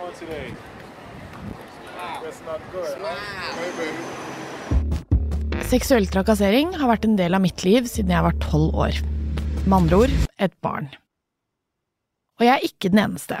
doing 0.00 0.14
today? 0.18 0.54
That's 2.22 2.40
not 2.46 2.60
good. 2.72 2.88
Hey, 3.58 3.70
baby. 3.78 5.66
Seksuell 5.70 6.08
trakassering 6.10 6.72
har 6.78 6.88
vært 6.90 7.04
en 7.06 7.16
del 7.18 7.36
av 7.36 7.42
mitt 7.44 7.62
liv 7.66 7.86
siden 7.90 8.12
jeg 8.14 8.24
var 8.24 8.36
tolv 8.42 8.74
år. 8.86 9.00
Med 9.66 9.76
andre 9.82 10.02
ord 10.04 10.14
et 10.40 10.54
barn. 10.64 10.88
Og 12.40 12.46
jeg 12.46 12.54
er 12.54 12.66
ikke 12.66 12.90
den 12.90 13.02
eneste. 13.04 13.40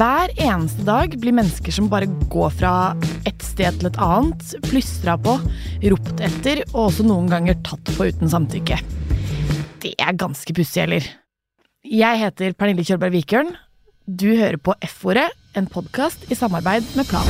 Hver 0.00 0.32
eneste 0.40 0.86
dag 0.88 1.12
blir 1.20 1.36
mennesker 1.36 1.74
som 1.76 1.90
bare 1.92 2.08
går 2.32 2.54
fra 2.56 2.74
et 3.28 3.44
sted 3.44 3.76
til 3.78 3.90
et 3.90 4.00
annet, 4.02 4.54
plystra 4.64 5.18
på, 5.20 5.36
ropt 5.92 6.22
etter 6.24 6.64
og 6.72 6.88
også 6.88 7.06
noen 7.06 7.28
ganger 7.30 7.60
tatt 7.66 7.92
på 7.98 8.08
uten 8.08 8.32
samtykke. 8.32 8.80
Det 9.84 9.92
er 10.00 10.16
ganske 10.16 10.56
pussig, 10.56 10.86
eller? 10.86 11.06
Jeg 11.84 12.22
heter 12.22 12.56
Pernille 12.56 12.86
Kjølberg 12.86 13.14
Vikørn. 13.18 13.52
Du 14.06 14.32
hører 14.34 14.58
på 14.58 14.74
F-ordet, 14.82 15.28
en 15.54 15.68
podkast 15.70 16.24
i 16.26 16.34
samarbeid 16.34 16.82
med 16.98 17.06
Plan. 17.06 17.22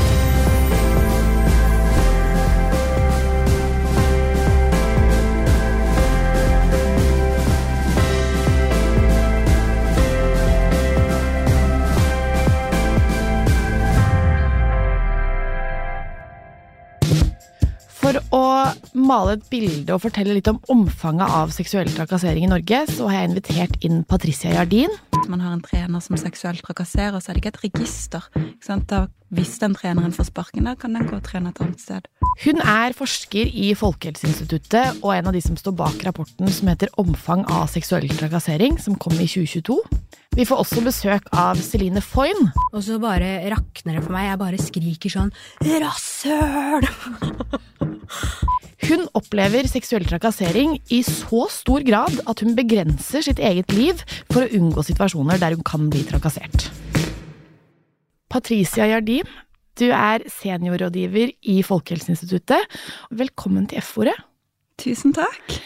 For 18.01 18.17
å 18.33 18.73
male 18.97 19.37
et 19.37 19.45
bilde 19.53 19.93
og 19.93 20.07
fortelle 20.07 20.33
litt 20.33 20.49
om 20.49 20.57
omfanget 20.73 21.37
av 21.37 21.53
seksuell 21.53 21.93
trakassering 21.93 22.49
i 22.49 22.55
Norge, 22.57 22.87
så 22.89 23.13
har 23.13 23.21
jeg 23.21 23.35
invitert 23.35 23.83
inn 23.85 24.07
Patricia 24.09 24.57
Jardin. 24.57 25.03
Man 25.31 25.43
har 25.45 25.55
en 25.55 25.63
trener 25.65 26.03
som 26.03 26.17
seksuelt 26.19 26.63
trakasserer, 26.67 27.19
så 27.21 27.31
er 27.31 27.37
det 27.37 27.43
ikke 27.43 27.53
et 27.55 27.65
register. 27.67 28.29
Ikke? 28.39 28.79
Da, 28.91 29.05
hvis 29.33 29.57
den 29.63 29.77
treneren 29.79 30.15
får 30.15 30.31
sparken, 30.31 30.67
da 30.69 30.75
kan 30.79 30.95
den 30.97 31.07
gå 31.09 31.19
og 31.19 31.25
trene 31.27 31.53
et 31.53 31.61
annet 31.63 31.83
sted. 31.83 32.09
Hun 32.43 32.63
er 32.65 32.95
forsker 32.97 33.49
i 33.49 33.73
Folkehelseinstituttet 33.79 35.03
og 35.03 35.13
en 35.15 35.29
av 35.31 35.37
de 35.37 35.43
som 35.45 35.59
står 35.59 35.77
bak 35.77 36.05
rapporten 36.07 36.51
som 36.53 36.71
heter 36.73 36.93
Omfang 37.01 37.45
av 37.51 37.69
seksuell 37.73 38.09
trakassering, 38.17 38.79
som 38.81 38.97
kom 38.97 39.15
i 39.19 39.29
2022. 39.29 39.79
Vi 40.33 40.47
får 40.49 40.63
også 40.63 40.81
besøk 40.81 41.27
av 41.37 41.59
Celine 41.61 42.01
Foyn. 42.01 42.47
Og 42.73 42.81
så 42.87 42.97
bare 43.01 43.51
rakner 43.53 43.99
det 43.99 44.05
for 44.07 44.15
meg. 44.15 44.31
Jeg 44.31 44.41
bare 44.41 44.61
skriker 44.61 45.13
sånn 45.13 45.33
Rasshøl! 45.83 46.87
Hun 48.89 49.05
opplever 49.15 49.69
seksuell 49.71 50.03
trakassering 50.09 50.79
i 50.91 51.03
så 51.07 51.45
stor 51.53 51.85
grad 51.87 52.17
at 52.29 52.41
hun 52.43 52.57
begrenser 52.59 53.23
sitt 53.23 53.39
eget 53.39 53.71
liv 53.77 54.01
for 54.33 54.43
å 54.43 54.51
unngå 54.59 54.83
situasjoner 54.89 55.39
der 55.39 55.55
hun 55.55 55.63
kan 55.65 55.87
bli 55.93 56.03
trakassert. 56.09 56.67
Patricia 58.33 58.89
Jardim, 58.91 59.29
du 59.79 59.87
er 59.95 60.27
seniorrådgiver 60.35 61.31
i 61.47 61.61
Folkehelseinstituttet. 61.65 62.67
Velkommen 63.15 63.71
til 63.71 63.79
F-ordet. 63.85 64.19
Tusen 64.83 65.15
takk. 65.15 65.61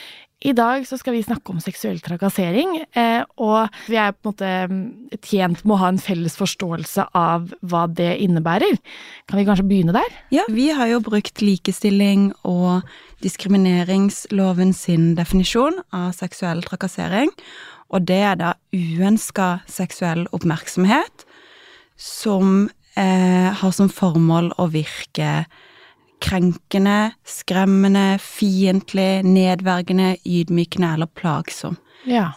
I 0.45 0.53
dag 0.53 0.83
så 0.85 0.99
skal 1.01 1.15
vi 1.17 1.23
snakke 1.25 1.49
om 1.49 1.61
seksuell 1.65 1.97
trakassering, 2.05 2.75
eh, 2.93 3.23
og 3.41 3.73
vi 3.89 3.97
er 3.97 4.13
på 4.13 4.21
en 4.21 4.35
måte 4.35 4.51
mm, 4.69 4.83
tjent 5.25 5.63
med 5.65 5.73
å 5.73 5.79
ha 5.81 5.89
en 5.89 6.01
felles 6.03 6.37
forståelse 6.37 7.07
av 7.17 7.55
hva 7.65 7.87
det 7.89 8.11
innebærer. 8.21 8.77
Kan 9.25 9.41
vi 9.41 9.47
kanskje 9.49 9.65
begynne 9.71 9.95
der? 9.97 10.19
Ja, 10.35 10.45
vi 10.53 10.69
har 10.77 10.91
jo 10.93 11.01
brukt 11.07 11.41
likestilling 11.41 12.35
og 12.45 12.85
diskrimineringsloven 13.25 14.77
sin 14.77 15.15
definisjon 15.17 15.81
av 15.97 16.13
seksuell 16.19 16.61
trakassering, 16.69 17.33
og 17.89 18.05
det 18.05 18.21
er 18.29 18.37
da 18.37 18.53
uønska 18.77 19.63
seksuell 19.73 20.27
oppmerksomhet 20.37 21.25
som 21.97 22.67
eh, 22.93 23.57
har 23.57 23.73
som 23.73 23.89
formål 23.89 24.53
å 24.61 24.69
virke 24.69 25.47
krenkende, 26.23 27.13
skremmende, 27.27 28.17
fiendtlig, 28.23 29.25
nedverdigende, 29.27 30.17
ydmykende 30.25 30.95
eller 30.97 31.11
plagsom. 31.19 31.77
Ja. 32.09 32.31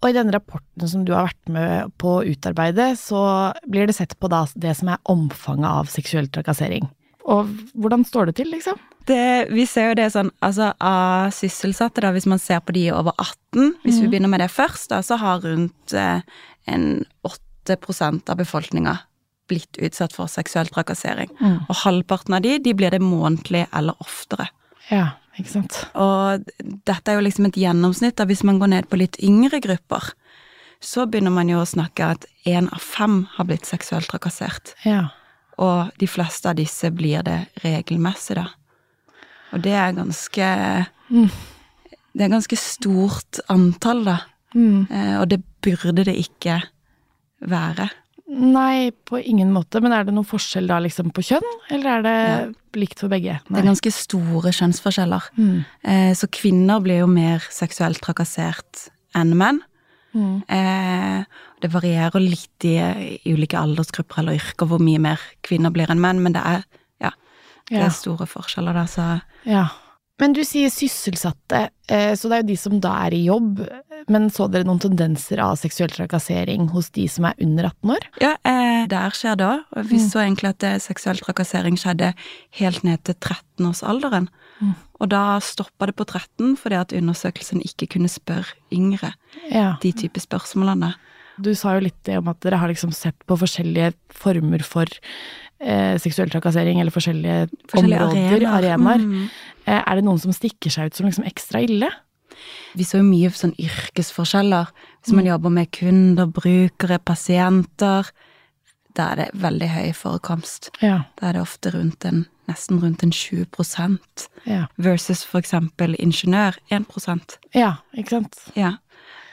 Og 0.00 0.10
i 0.10 0.16
denne 0.16 0.32
rapporten 0.32 0.88
som 0.88 1.02
du 1.04 1.12
har 1.12 1.28
vært 1.28 1.52
med 1.52 1.92
på 2.00 2.14
å 2.18 2.24
utarbeide, 2.24 2.94
så 2.96 3.52
blir 3.68 3.90
det 3.90 3.98
sett 3.98 4.16
på 4.20 4.30
da 4.32 4.46
det 4.54 4.72
som 4.78 4.92
er 4.94 5.02
omfanget 5.12 5.68
av 5.68 5.90
seksuell 5.92 6.30
trakassering. 6.32 6.88
Og 7.30 7.50
hvordan 7.76 8.06
står 8.08 8.30
det 8.30 8.38
til, 8.40 8.48
liksom? 8.54 8.78
Det, 9.08 9.50
vi 9.52 9.66
ser 9.68 9.90
jo 9.90 9.98
det 9.98 10.08
sånn, 10.14 10.30
altså 10.44 10.70
av 10.76 11.34
sysselsatte, 11.34 12.02
da, 12.04 12.14
hvis 12.14 12.28
man 12.30 12.40
ser 12.40 12.62
på 12.64 12.74
de 12.76 12.86
over 12.94 13.12
18, 13.16 13.74
hvis 13.84 14.00
vi 14.00 14.08
begynner 14.08 14.32
med 14.32 14.42
det 14.44 14.50
først, 14.52 14.88
da, 14.92 15.02
så 15.04 15.18
har 15.20 15.44
rundt 15.44 15.94
eh, 15.96 16.24
en 16.70 16.86
8% 17.26 18.32
av 18.32 18.40
befolkninga 18.40 18.96
blitt 19.50 19.80
utsatt 19.82 20.14
for 20.16 20.30
seksuell 20.30 20.70
trakassering. 20.70 21.32
Og 21.66 21.74
halvparten 21.82 22.38
av 22.38 22.44
de, 22.46 22.56
de 22.62 22.74
blir 22.76 22.94
det 22.94 23.02
månedlig 23.02 23.66
eller 23.76 23.98
oftere. 24.02 24.48
Ja, 24.90 25.16
ikke 25.38 25.52
sant. 25.52 25.76
Og 25.98 26.46
dette 26.60 27.12
er 27.12 27.18
jo 27.18 27.26
liksom 27.26 27.50
et 27.50 27.58
gjennomsnitt, 27.60 28.16
da 28.18 28.26
hvis 28.30 28.44
man 28.46 28.58
går 28.62 28.72
ned 28.74 28.90
på 28.90 28.98
litt 29.00 29.18
yngre 29.22 29.60
grupper, 29.62 30.12
så 30.80 31.04
begynner 31.06 31.34
man 31.34 31.50
jo 31.52 31.60
å 31.60 31.68
snakke 31.68 32.14
at 32.16 32.24
én 32.48 32.70
av 32.72 32.80
fem 32.80 33.24
har 33.36 33.48
blitt 33.48 33.68
seksuelt 33.68 34.08
trakassert. 34.10 34.74
Ja. 34.88 35.10
Og 35.60 35.92
de 36.00 36.08
fleste 36.08 36.48
av 36.48 36.56
disse 36.56 36.88
blir 36.94 37.24
det 37.26 37.42
regelmessig, 37.64 38.38
da. 38.40 38.48
Og 39.50 39.62
det 39.64 39.74
er 39.74 39.96
ganske 39.96 40.48
Det 42.10 42.24
er 42.24 42.32
ganske 42.32 42.56
stort 42.58 43.38
antall, 43.52 44.04
da. 44.06 44.16
Mm. 44.54 44.88
Eh, 44.90 45.16
og 45.20 45.28
det 45.30 45.42
burde 45.62 46.04
det 46.08 46.16
ikke 46.18 46.56
være. 47.46 47.86
Nei, 48.30 48.92
på 49.08 49.18
ingen 49.18 49.50
måte. 49.52 49.80
Men 49.82 49.92
er 49.96 50.04
det 50.06 50.14
noen 50.14 50.28
forskjell 50.28 50.68
da 50.70 50.76
liksom 50.84 51.08
på 51.14 51.24
kjønn, 51.26 51.48
eller 51.74 51.96
er 51.98 52.04
det 52.06 52.78
likt 52.78 53.00
for 53.02 53.10
begge? 53.10 53.40
Det 53.48 53.58
er 53.58 53.66
ganske 53.66 53.90
store 53.94 54.52
kjønnsforskjeller. 54.54 55.26
Mm. 55.40 55.56
Eh, 55.82 56.12
så 56.14 56.28
kvinner 56.30 56.78
blir 56.84 57.00
jo 57.02 57.08
mer 57.10 57.42
seksuelt 57.50 57.98
trakassert 58.04 58.84
enn 59.18 59.34
menn. 59.40 59.58
Mm. 60.14 60.42
Eh, 60.46 61.24
det 61.62 61.70
varierer 61.74 62.22
litt 62.22 62.66
i, 62.66 62.76
i 63.18 63.34
ulike 63.34 63.58
aldersgrupper 63.58 64.22
eller 64.22 64.38
yrker 64.38 64.70
hvor 64.70 64.82
mye 64.82 65.02
mer 65.02 65.20
kvinner 65.46 65.74
blir 65.74 65.90
enn 65.90 66.00
menn, 66.02 66.22
men 66.22 66.34
det 66.38 66.42
er, 66.46 66.64
ja, 67.02 67.10
det 67.70 67.78
Ja. 67.82 67.84
er 67.88 67.94
store 67.98 68.26
forskjeller 68.30 68.78
der, 68.78 68.86
så 68.90 69.10
Ja. 69.46 69.66
Men 70.20 70.34
du 70.36 70.42
sier 70.44 70.68
sysselsatte, 70.68 71.70
eh, 71.88 72.12
så 72.14 72.28
det 72.28 72.32
er 72.36 72.42
jo 72.42 72.48
de 72.52 72.56
som 72.60 72.78
da 72.78 72.90
er 73.06 73.14
i 73.16 73.24
jobb. 73.24 73.62
Men 74.08 74.30
så 74.30 74.46
dere 74.50 74.64
noen 74.64 74.78
tendenser 74.80 75.38
av 75.44 75.56
seksuell 75.60 75.90
trakassering 75.90 76.68
hos 76.70 76.90
de 76.90 77.06
som 77.08 77.24
er 77.28 77.34
under 77.40 77.64
18 77.68 77.90
år? 77.90 78.06
Ja, 78.22 78.36
eh, 78.44 78.86
der 78.86 79.10
skjer 79.10 79.36
det 79.36 79.46
òg. 79.46 79.64
Vi 79.86 79.96
Mm. 79.98 80.08
så 80.08 80.18
egentlig 80.24 80.48
at 80.48 80.62
eh, 80.64 80.78
seksuell 80.78 81.18
trakassering 81.20 81.76
skjedde 81.76 82.14
helt 82.60 82.82
ned 82.84 83.02
til 83.04 83.14
13-årsalderen. 83.14 84.28
Mm. 84.60 84.74
Og 85.00 85.08
da 85.08 85.38
stoppa 85.40 85.86
det 85.86 85.96
på 85.96 86.04
13 86.06 86.56
fordi 86.56 86.76
at 86.80 86.92
undersøkelsen 86.92 87.62
ikke 87.64 87.88
kunne 87.96 88.08
spørre 88.08 88.52
yngre 88.72 89.12
Ja. 89.50 89.76
de 89.82 89.92
type 89.92 90.20
spørsmålene. 90.20 90.94
Du 91.40 91.54
sa 91.54 91.74
jo 91.74 91.80
litt 91.80 92.02
det 92.04 92.18
om 92.18 92.28
at 92.28 92.40
dere 92.40 92.58
har 92.58 92.68
liksom 92.68 92.92
sett 92.92 93.16
på 93.26 93.36
forskjellige 93.38 93.94
former 94.10 94.62
for 94.62 94.84
eh, 95.62 95.96
seksuell 95.98 96.28
trakassering, 96.30 96.80
eller 96.80 96.90
forskjellige, 96.90 97.50
Forskjellige 97.68 98.00
områder, 98.00 98.46
arenaer. 98.46 98.76
arenaer. 98.78 98.98
Mm. 99.00 99.30
Eh, 99.66 99.82
er 99.86 99.94
det 99.96 100.04
noen 100.04 100.18
som 100.20 100.32
stikker 100.32 100.70
seg 100.70 100.86
ut 100.86 100.94
som 100.94 101.06
liksom 101.06 101.24
ekstra 101.28 101.60
ille? 101.62 101.88
Vi 102.76 102.86
så 102.86 103.00
jo 103.00 103.06
mye 103.06 103.30
sånn 103.34 103.54
yrkesforskjeller. 103.58 104.70
Hvis 105.02 105.14
man 105.16 105.26
jobber 105.26 105.52
med 105.54 105.70
kunder, 105.74 106.26
brukere, 106.26 106.98
pasienter, 106.98 108.10
da 108.96 109.10
er 109.12 109.20
det 109.20 109.28
veldig 109.42 109.68
høy 109.70 109.88
forekomst. 109.96 110.70
Ja. 110.82 111.04
Da 111.20 111.30
er 111.30 111.38
det 111.38 111.42
ofte 111.44 111.72
rundt 111.74 112.04
en, 112.08 112.24
nesten 112.50 112.80
rundt 112.82 113.02
en 113.06 113.12
20 113.14 113.98
Ja, 114.46 114.66
versus 114.76 115.24
for 115.24 115.38
eksempel 115.40 115.94
ingeniør 115.98 116.56
1% 116.70 117.36
ja 117.54 117.76
ikke 117.94 118.16
sant? 118.18 118.36
Ja. 118.56 118.78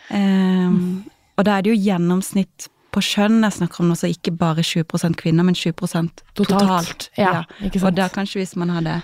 Ehm, 0.10 1.06
Og 1.38 1.46
da 1.46 1.58
er 1.58 1.62
det 1.62 1.76
jo 1.76 1.84
gjennomsnitt 1.84 2.68
på 2.92 3.02
kjønn 3.04 3.44
jeg 3.44 3.54
snakker 3.60 3.84
om, 3.84 3.92
altså 3.94 4.10
ikke 4.10 4.32
bare 4.34 4.64
20% 4.66 5.18
kvinner, 5.20 5.46
men 5.46 5.54
20 5.56 5.74
totalt. 5.74 6.24
Totalt. 6.34 7.10
Ja, 7.18 7.44
sant. 7.60 7.84
Og 7.84 7.94
da 7.96 8.08
kanskje 8.10 8.42
hvis 8.42 8.56
man 8.58 8.70
hadde 8.74 9.02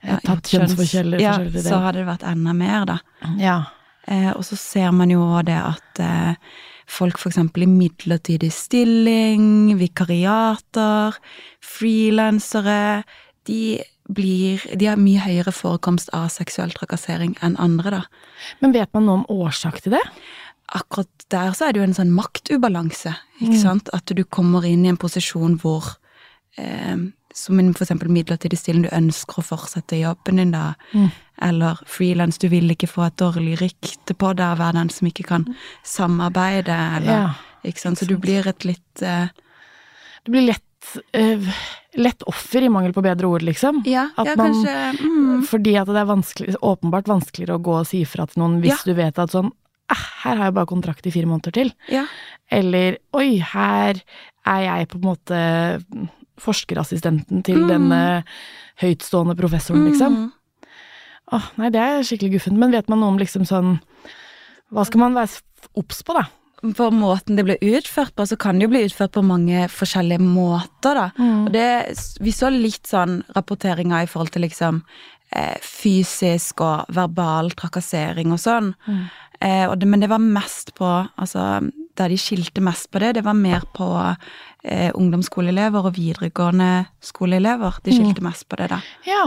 Ja, 0.00 0.16
tatt 0.24 0.48
kjønnsforskjeller 0.48 1.20
ja, 1.20 1.34
så 1.60 1.80
hadde 1.84 2.00
det 2.00 2.08
vært 2.08 2.24
enda 2.28 2.54
mer, 2.56 2.86
da. 2.88 2.98
Ja. 3.40 3.56
Eh, 4.08 4.30
og 4.32 4.44
så 4.46 4.56
ser 4.56 4.92
man 4.96 5.12
jo 5.12 5.22
det 5.44 5.58
at 5.60 6.00
eh, 6.00 6.34
folk 6.90 7.20
eksempel 7.28 7.66
i 7.66 7.70
midlertidig 7.70 8.50
stilling, 8.54 9.74
vikariater, 9.78 11.18
frilansere, 11.64 13.04
de 13.48 13.80
blir 14.10 14.58
De 14.74 14.88
har 14.90 14.98
mye 14.98 15.22
høyere 15.22 15.52
forekomst 15.54 16.08
av 16.16 16.26
seksuell 16.34 16.72
trakassering 16.74 17.36
enn 17.46 17.54
andre, 17.62 17.92
da. 17.94 18.00
Men 18.58 18.72
vet 18.74 18.90
man 18.96 19.06
noe 19.06 19.20
om 19.20 19.44
årsak 19.46 19.78
til 19.84 19.94
det? 19.94 20.02
Akkurat 20.74 21.26
der 21.30 21.54
så 21.54 21.68
er 21.68 21.74
det 21.74 21.78
jo 21.78 21.86
en 21.86 21.94
sånn 21.94 22.10
maktubalanse, 22.16 23.12
ikke 23.38 23.60
sant? 23.60 23.90
At 23.94 24.10
du 24.10 24.24
kommer 24.26 24.66
inn 24.66 24.82
i 24.82 24.90
en 24.90 24.98
posisjon 24.98 25.60
hvor 25.62 25.92
eh, 26.58 26.98
som 27.34 27.58
en 27.60 27.70
eksempel 27.70 28.10
midlertidig 28.10 28.58
stilling, 28.58 28.86
du 28.88 28.94
ønsker 28.96 29.40
å 29.40 29.44
fortsette 29.46 29.98
jobben 30.00 30.40
din 30.40 30.54
da, 30.54 30.74
eller 31.42 31.78
frilans, 31.86 32.38
du 32.38 32.48
vil 32.52 32.70
ikke 32.74 32.88
få 32.90 33.06
et 33.06 33.18
dårlig 33.20 33.58
rykte 33.60 34.16
på 34.18 34.32
deg, 34.36 34.58
være 34.60 34.78
den 34.80 34.90
som 34.90 35.08
ikke 35.10 35.26
kan 35.28 35.46
samarbeide, 35.86 36.74
eller, 36.98 37.12
Ja, 37.12 37.28
ikke 37.64 37.84
sant, 37.84 38.00
så 38.00 38.08
du 38.08 38.16
blir 38.18 38.46
et 38.48 38.64
litt, 38.64 39.02
uh, 39.02 39.28
Du 40.24 40.32
blir 40.34 40.48
lett, 40.50 40.98
uh, 41.16 41.60
lett 41.96 42.22
offer, 42.28 42.62
i 42.62 42.68
mangel 42.68 42.92
på 42.92 43.02
bedre 43.04 43.26
ord, 43.30 43.42
liksom. 43.42 43.82
Ja, 43.86 44.10
ja 44.16 44.34
man- 44.36 44.52
kanskje 44.52 44.76
mm, 45.00 45.46
Fordi 45.48 45.76
at 45.80 45.86
det 45.86 45.96
er 45.96 46.10
vanskelig, 46.10 46.56
åpenbart 46.60 47.08
vanskeligere 47.08 47.56
å 47.56 47.62
gå 47.62 47.78
og 47.80 47.86
si 47.86 48.02
ifra 48.04 48.26
til 48.28 48.42
noen 48.42 48.60
hvis 48.60 48.84
du 48.84 48.92
vet 48.94 49.18
at 49.18 49.30
sånn 49.32 49.52
eh, 49.90 50.06
her 50.24 50.36
har 50.36 50.50
jeg 50.50 50.54
bare 50.54 50.66
kontrakt 50.66 51.06
i 51.06 51.10
fire 51.10 51.26
måneder 51.26 51.52
til. 51.52 51.72
Ja. 51.88 52.04
Eller 52.50 52.98
oi, 53.16 53.38
her 53.38 54.02
er 54.46 54.60
jeg 54.60 54.88
på 54.88 54.98
en 54.98 55.08
måte 55.08 55.40
forskerassistenten 56.40 57.44
til 57.46 57.62
Mm. 57.62 57.68
denne 57.68 58.24
høytstående 58.80 59.36
professoren, 59.36 59.86
liksom. 59.90 60.16
Mm. 60.16 60.32
Åh, 61.32 61.46
nei, 61.58 61.70
det 61.70 61.80
er 61.80 62.02
skikkelig 62.02 62.32
guffent. 62.38 62.58
Men 62.58 62.72
vet 62.74 62.88
man 62.88 63.00
noe 63.00 63.12
om 63.14 63.18
liksom 63.18 63.46
sånn 63.46 63.80
Hva 64.72 64.84
skal 64.86 65.00
man 65.00 65.14
være 65.14 65.40
obs 65.74 66.02
på, 66.06 66.14
da? 66.14 66.28
på 66.76 66.90
måten 66.92 67.36
det 67.38 67.44
blir 67.46 67.62
utført 67.78 68.12
på, 68.14 68.26
så 68.28 68.36
kan 68.38 68.58
det 68.58 68.66
jo 68.66 68.72
bli 68.74 68.82
utført 68.84 69.14
på 69.14 69.22
mange 69.24 69.64
forskjellige 69.72 70.20
måter, 70.20 70.94
da. 70.94 71.06
Mm. 71.16 71.46
Og 71.46 71.52
det, 71.54 71.64
vi 72.20 72.30
så 72.36 72.50
litt 72.52 72.84
sånn 72.86 73.22
rapporteringer 73.34 74.04
i 74.04 74.10
forhold 74.10 74.30
til 74.34 74.42
liksom 74.44 74.82
eh, 75.32 75.56
fysisk 75.64 76.60
og 76.60 76.84
verbal 76.94 77.48
trakassering 77.56 78.34
og 78.36 78.42
sånn. 78.42 78.74
Mm. 78.86 79.00
Eh, 79.40 79.64
og 79.70 79.78
det, 79.80 79.88
men 79.88 80.00
det 80.04 80.10
var 80.12 80.20
mest 80.20 80.74
på 80.76 80.84
Altså, 81.16 81.70
der 81.96 82.12
de 82.12 82.18
skilte 82.20 82.60
mest 82.60 82.90
på 82.92 83.00
det, 83.00 83.14
det 83.16 83.24
var 83.24 83.34
mer 83.34 83.64
på 83.74 83.88
eh, 84.64 84.90
ungdomsskoleelever 84.94 85.88
og 85.90 85.96
videregående 85.96 86.86
skoleelever. 87.04 87.80
De 87.84 87.94
skilte 87.94 88.24
mest 88.24 88.48
på 88.48 88.58
det, 88.60 88.70
da. 88.72 88.80
Ja. 89.08 89.24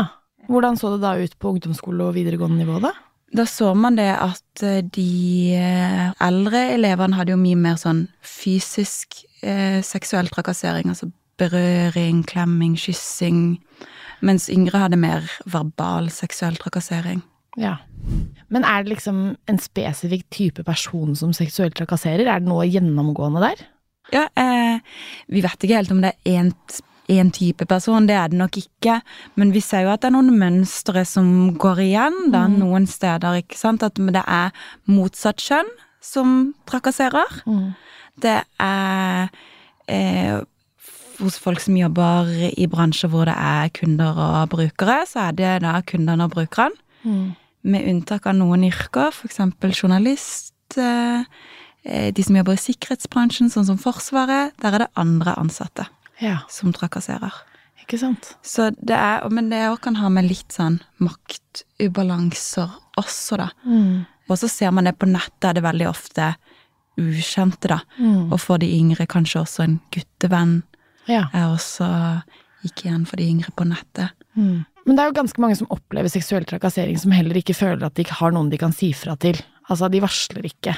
Hvordan 0.52 0.78
så 0.80 0.94
det 0.94 1.04
da 1.04 1.16
ut 1.18 1.36
på 1.40 1.56
ungdomsskole 1.56 2.10
og 2.10 2.16
videregående 2.18 2.64
nivå, 2.64 2.80
da? 2.84 2.94
Da 3.34 3.48
så 3.50 3.72
man 3.74 3.98
det 3.98 4.12
at 4.14 4.64
eh, 4.66 4.84
de 4.86 5.56
eh, 5.58 6.10
eldre 6.22 6.68
elevene 6.76 7.18
hadde 7.18 7.34
jo 7.34 7.42
mye 7.42 7.58
mer 7.58 7.80
sånn 7.82 8.06
fysisk 8.22 9.24
eh, 9.42 9.82
seksuell 9.86 10.30
trakassering, 10.30 10.92
altså 10.92 11.10
berøring, 11.42 12.22
klemming, 12.30 12.76
kyssing, 12.78 13.58
mens 14.22 14.50
yngre 14.54 14.84
hadde 14.86 15.02
mer 15.02 15.26
verbal 15.50 16.12
seksuell 16.14 16.60
trakassering. 16.62 17.24
Ja. 17.60 17.80
Men 18.54 18.66
er 18.66 18.84
det 18.84 18.94
liksom 18.96 19.20
en 19.50 19.60
spesifikk 19.62 20.28
type 20.34 20.66
person 20.68 21.16
som 21.18 21.34
seksuelt 21.34 21.76
trakasserer? 21.78 22.28
Er 22.28 22.42
det 22.42 22.50
noe 22.50 22.68
gjennomgående 22.70 23.42
der? 23.44 23.66
Ja, 24.12 24.28
eh, 24.36 24.80
vi 25.32 25.42
vet 25.42 25.64
ikke 25.64 25.78
helt 25.80 25.92
om 25.92 26.02
det 26.04 26.16
er 26.26 26.42
én 26.42 26.52
en 27.12 27.32
type 27.36 27.66
person, 27.68 28.06
det 28.08 28.16
er 28.16 28.30
det 28.32 28.38
nok 28.40 28.58
ikke. 28.58 29.02
Men 29.36 29.52
vi 29.52 29.60
ser 29.60 29.84
jo 29.84 29.92
at 29.92 30.02
det 30.02 30.08
er 30.08 30.16
noen 30.16 30.38
mønstre 30.40 31.04
som 31.06 31.52
går 31.60 31.82
igjen 31.84 32.32
da, 32.32 32.46
noen 32.48 32.88
steder. 32.88 33.42
ikke 33.42 33.58
sant? 33.60 33.84
At 33.84 33.96
det 34.00 34.24
er 34.24 34.54
motsatt 34.88 35.38
kjønn 35.44 35.68
som 36.02 36.54
trakasserer. 36.66 37.44
Det 38.24 38.38
er 38.60 39.30
eh, 39.92 40.40
hos 41.20 41.38
folk 41.40 41.60
som 41.60 41.76
jobber 41.78 42.32
i 42.58 42.68
bransjer 42.68 43.10
hvor 43.12 43.26
det 43.30 43.36
er 43.38 43.70
kunder 43.76 44.18
og 44.18 44.50
brukere, 44.56 45.04
så 45.08 45.28
er 45.30 45.38
det 45.38 45.54
da 45.66 45.80
kundene 45.82 46.24
og 46.28 46.32
brukerne. 46.38 46.76
Med 47.64 47.88
unntak 47.88 48.26
av 48.28 48.36
noen 48.36 48.64
yrker, 48.68 49.12
f.eks. 49.12 49.40
journalist, 49.76 50.54
eh, 50.78 51.24
de 51.84 52.24
som 52.24 52.36
jobber 52.36 52.54
i 52.56 52.62
sikkerhetsbransjen, 52.64 53.50
sånn 53.52 53.66
som 53.68 53.78
Forsvaret, 53.82 54.54
der 54.64 54.74
er 54.78 54.86
det 54.86 54.92
andre 54.96 55.34
ansatte 55.40 55.88
Ja, 56.22 56.38
som 56.50 56.72
trakasserer. 56.72 57.34
ikke 57.82 57.98
sant? 58.00 58.36
Så 58.42 58.70
det 58.80 58.96
er, 58.96 59.26
men 59.30 59.50
det 59.52 59.60
òg 59.68 59.82
kan 59.84 59.96
ha 60.00 60.08
med 60.10 60.30
litt 60.30 60.54
sånn 60.56 60.80
maktubalanser 61.00 62.70
også, 63.00 63.38
da. 63.42 63.50
Og 64.30 64.38
så 64.40 64.48
ser 64.50 64.72
man 64.72 64.88
det 64.88 64.96
på 65.00 65.10
nettet, 65.10 65.50
er 65.50 65.58
det 65.58 65.64
veldig 65.66 65.88
ofte 65.90 66.30
ukjente, 67.02 67.68
da. 67.74 67.80
Og 68.32 68.38
for 68.40 68.62
de 68.62 68.70
yngre 68.78 69.08
kanskje 69.10 69.42
også 69.44 69.64
en 69.66 69.80
guttevenn 69.92 70.62
Ja. 71.08 71.26
er 71.34 71.50
også 71.52 72.24
gikk 72.64 72.86
igjen 72.86 73.06
for 73.06 73.18
de 73.18 73.28
yngre 73.28 73.52
på 73.52 73.66
nettet. 73.68 74.12
Men 74.36 74.96
det 74.96 75.00
er 75.00 75.10
jo 75.12 75.18
ganske 75.20 75.40
mange 75.42 75.58
som 75.58 75.68
opplever 75.70 76.08
seksuell 76.10 76.46
trakassering 76.46 76.98
som 77.00 77.12
heller 77.12 77.36
ikke 77.36 77.56
føler 77.56 77.84
at 77.86 77.96
de 77.96 78.04
ikke 78.06 78.20
har 78.22 78.32
noen 78.32 78.50
de 78.50 78.58
kan 78.58 78.72
si 78.72 78.92
fra 78.94 79.16
til. 79.18 79.36
Altså, 79.70 79.90
de 79.92 80.00
varsler 80.04 80.44
ikke. 80.48 80.76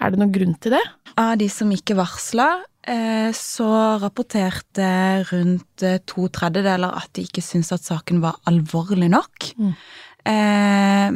Er 0.00 0.12
det 0.12 0.20
noen 0.20 0.34
grunn 0.34 0.56
til 0.62 0.74
det? 0.76 0.82
Av 1.20 1.36
de 1.40 1.48
som 1.52 1.70
ikke 1.74 1.96
varsla, 1.98 2.48
eh, 2.88 3.30
så 3.36 3.70
rapporterte 4.00 4.86
rundt 5.28 5.84
eh, 5.84 6.00
to 6.08 6.28
tredjedeler 6.32 6.96
at 7.02 7.12
de 7.16 7.26
ikke 7.28 7.44
syntes 7.44 7.74
at 7.76 7.84
saken 7.84 8.22
var 8.24 8.40
alvorlig 8.50 9.10
nok. 9.12 9.52
Mm. 9.58 9.74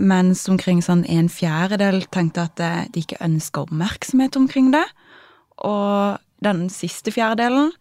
mens 0.00 0.46
omkring 0.48 0.78
sånn 0.80 1.02
en 1.12 1.26
fjerdedel 1.28 2.06
tenkte 2.08 2.46
at 2.48 2.60
eh, 2.64 2.86
de 2.90 3.02
ikke 3.04 3.20
ønska 3.20 3.66
oppmerksomhet 3.66 4.38
omkring 4.40 4.70
det. 4.72 4.84
Og 5.60 6.16
den 6.40 6.70
siste 6.72 7.12
fjerdedelen 7.12 7.74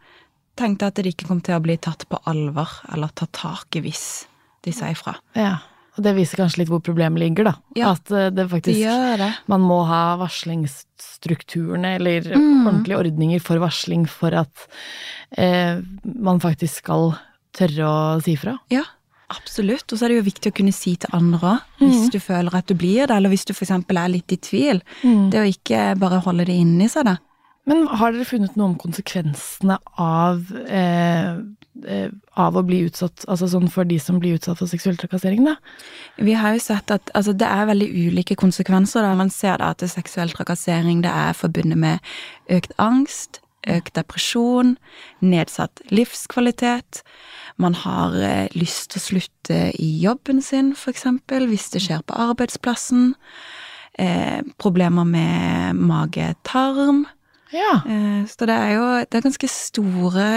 tenkte 0.60 0.92
at 0.92 1.00
de 1.00 1.14
ikke 1.14 1.30
kom 1.30 1.40
til 1.42 1.56
å 1.56 1.64
bli 1.64 1.78
tatt 1.80 2.04
på 2.12 2.20
alvor 2.30 2.76
eller 2.92 3.14
tatt 3.16 3.32
tak 3.40 3.80
i 3.80 3.86
hvis 3.86 4.28
de 4.68 4.76
sa 4.76 4.92
ifra. 4.92 5.16
Ja. 5.40 5.62
Og 5.94 6.04
det 6.04 6.16
viser 6.18 6.40
kanskje 6.42 6.64
litt 6.64 6.70
hvor 6.72 6.82
problemet 6.82 7.22
ligger, 7.22 7.46
da. 7.52 7.54
Ja. 7.78 7.92
At 7.94 8.10
eh, 8.12 8.32
det 8.34 8.48
faktisk 8.50 8.80
gjør 8.82 9.18
det. 9.22 9.28
Man 9.52 9.62
må 9.62 9.82
ha 9.86 10.16
varslingsstrukturene 10.18 11.96
eller 12.00 12.32
Mm. 12.34 12.66
ordentlige 12.68 12.98
ordninger 12.98 13.40
for 13.42 13.60
varsling 13.62 14.08
for 14.10 14.34
at 14.34 14.68
eh, 15.38 15.80
man 16.04 16.40
faktisk 16.40 16.82
skal 16.84 17.14
tørre 17.54 17.86
å 17.86 18.22
si 18.24 18.36
fra. 18.36 18.58
Ja, 18.74 18.84
absolutt. 19.30 19.86
Og 19.94 20.00
så 20.00 20.06
er 20.06 20.10
det 20.14 20.18
jo 20.22 20.30
viktig 20.32 20.52
å 20.52 20.56
kunne 20.58 20.74
si 20.74 20.96
til 20.96 21.10
andre 21.14 21.40
òg, 21.58 21.60
hvis 21.84 22.10
du 22.14 22.20
føler 22.20 22.56
at 22.58 22.68
du 22.68 22.74
blir 22.76 23.06
det, 23.08 23.16
eller 23.16 23.30
hvis 23.30 23.46
du 23.46 23.54
f.eks. 23.54 23.72
er 23.72 24.10
litt 24.10 24.32
i 24.34 24.38
tvil. 24.38 24.82
Det 25.04 25.40
å 25.42 25.46
ikke 25.50 25.94
bare 26.00 26.22
holde 26.26 26.46
det 26.50 26.56
inni 26.58 26.90
seg, 26.90 27.06
da. 27.06 27.18
Men 27.70 27.86
har 27.88 28.12
dere 28.12 28.28
funnet 28.28 28.58
noe 28.60 28.74
om 28.74 28.80
konsekvensene 28.80 29.78
av, 30.02 30.50
eh, 30.68 31.38
eh, 31.88 32.10
av 32.36 32.58
å 32.60 32.64
bli 32.68 32.82
utsatt, 32.90 33.24
altså 33.28 33.48
sånn 33.48 33.70
for 33.72 33.88
de 33.88 34.00
som 34.00 34.20
blir 34.20 34.36
utsatt 34.36 34.60
for 34.60 34.68
seksuell 34.68 34.98
trakassering, 35.00 35.46
da? 35.46 35.56
Vi 36.18 36.34
har 36.34 36.54
jo 36.54 36.60
sett 36.60 36.92
at 36.92 37.10
altså, 37.16 37.32
det 37.32 37.48
er 37.48 37.70
veldig 37.72 37.88
ulike 37.88 38.36
konsekvenser. 38.36 39.02
Da. 39.02 39.16
Man 39.16 39.30
ser 39.30 39.58
da 39.58 39.72
at 39.72 39.80
seksuell 39.80 40.30
trakassering 40.36 41.02
det 41.04 41.12
er 41.12 41.32
forbundet 41.34 41.80
med 41.80 42.00
økt 42.52 42.76
angst, 42.78 43.40
økt 43.64 43.96
depresjon, 43.96 44.76
nedsatt 45.22 45.80
livskvalitet. 45.90 47.02
Man 47.58 47.74
har 47.74 48.16
eh, 48.20 48.48
lyst 48.60 48.92
til 48.92 49.00
å 49.00 49.08
slutte 49.08 49.60
i 49.80 49.90
jobben 50.04 50.42
sin, 50.42 50.76
eksempel, 50.76 51.48
hvis 51.48 51.70
det 51.72 51.86
skjer 51.88 52.04
på 52.04 52.20
arbeidsplassen. 52.28 53.14
Eh, 54.00 54.42
problemer 54.60 55.08
med 55.08 55.80
mage-tarm. 55.80 57.06
Ja. 57.54 57.74
Eh, 57.86 58.24
så 58.30 58.48
det 58.50 58.56
er 58.56 58.72
jo 58.76 58.86
det 59.06 59.20
er 59.20 59.26
ganske 59.28 59.50
store 59.52 60.28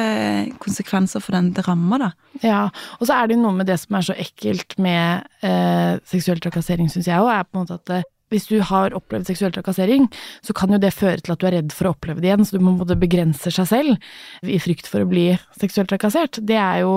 konsekvenser 0.63 1.23
for 1.25 1.37
den 1.37 1.53
det 1.57 1.65
rammer, 1.67 2.07
da. 2.07 2.11
ja. 2.45 2.65
Og 3.01 3.09
så 3.09 3.17
er 3.17 3.29
det 3.29 3.39
jo 3.39 3.45
noe 3.47 3.57
med 3.57 3.71
det 3.71 3.79
som 3.83 3.97
er 3.97 4.07
så 4.11 4.17
ekkelt 4.21 4.77
med 4.83 5.25
eh, 5.47 5.97
seksuell 6.09 6.43
trakassering, 6.45 6.91
syns 6.93 7.09
jeg 7.09 7.23
òg, 7.23 7.33
er 7.33 7.49
på 7.49 7.57
en 7.57 7.65
måte 7.65 7.81
at 7.81 7.95
eh, 7.97 8.07
hvis 8.35 8.49
du 8.51 8.57
har 8.69 8.95
opplevd 8.97 9.29
seksuell 9.29 9.55
trakassering, 9.55 10.09
så 10.43 10.55
kan 10.57 10.73
jo 10.75 10.81
det 10.83 10.95
føre 10.97 11.23
til 11.23 11.35
at 11.35 11.43
du 11.43 11.47
er 11.47 11.59
redd 11.61 11.75
for 11.75 11.89
å 11.89 11.93
oppleve 11.95 12.23
det 12.23 12.33
igjen, 12.33 12.47
så 12.47 12.57
du 12.57 12.63
på 12.63 12.73
en 12.73 12.81
måte 12.81 12.99
begrenser 12.99 13.55
seg 13.55 13.69
selv 13.71 14.49
i 14.51 14.59
frykt 14.63 14.91
for 14.91 15.05
å 15.05 15.11
bli 15.11 15.29
seksuelt 15.59 15.93
trakassert. 15.93 16.41
Det 16.43 16.59
er 16.59 16.83
jo 16.83 16.97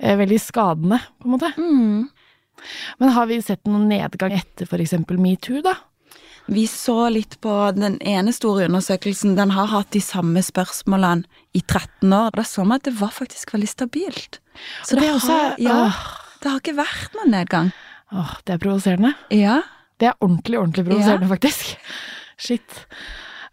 eh, 0.00 0.16
veldig 0.18 0.40
skadende, 0.40 1.02
på 1.20 1.28
en 1.28 1.36
måte. 1.36 1.52
Men 2.98 3.12
har 3.14 3.28
vi 3.30 3.42
sett 3.44 3.68
noen 3.68 3.86
nedgang 3.92 4.34
etter 4.34 4.80
eksempel 4.80 5.20
metoo, 5.20 5.60
da? 5.62 5.76
Vi 6.48 6.64
så 6.70 7.10
litt 7.12 7.36
på 7.44 7.52
den 7.76 7.98
ene 8.00 8.32
store 8.32 8.68
undersøkelsen. 8.70 9.34
Den 9.36 9.52
har 9.52 9.68
hatt 9.68 9.90
de 9.92 10.00
samme 10.00 10.40
spørsmålene 10.44 11.28
i 11.52 11.60
13 11.60 12.08
år. 12.08 12.32
Da 12.38 12.44
så 12.48 12.64
man 12.64 12.80
at 12.80 12.88
det 12.88 12.94
var 13.00 13.12
faktisk 13.12 13.52
veldig 13.52 13.68
stabilt. 13.68 14.40
Så 14.86 14.96
det, 14.96 15.04
det 15.04 15.10
har, 15.26 15.58
ja, 15.60 15.80
det 16.40 16.50
har 16.50 16.62
ikke 16.62 16.78
vært 16.80 17.18
noen 17.18 17.34
nedgang. 17.36 17.68
Åh, 18.16 18.32
det 18.48 18.56
er 18.56 18.62
provoserende. 18.62 19.12
Ja. 19.34 19.60
Det 20.00 20.08
er 20.08 20.16
ordentlig, 20.24 20.56
ordentlig 20.60 20.86
provoserende, 20.88 21.28
faktisk. 21.28 21.74
Shit. 22.40 22.80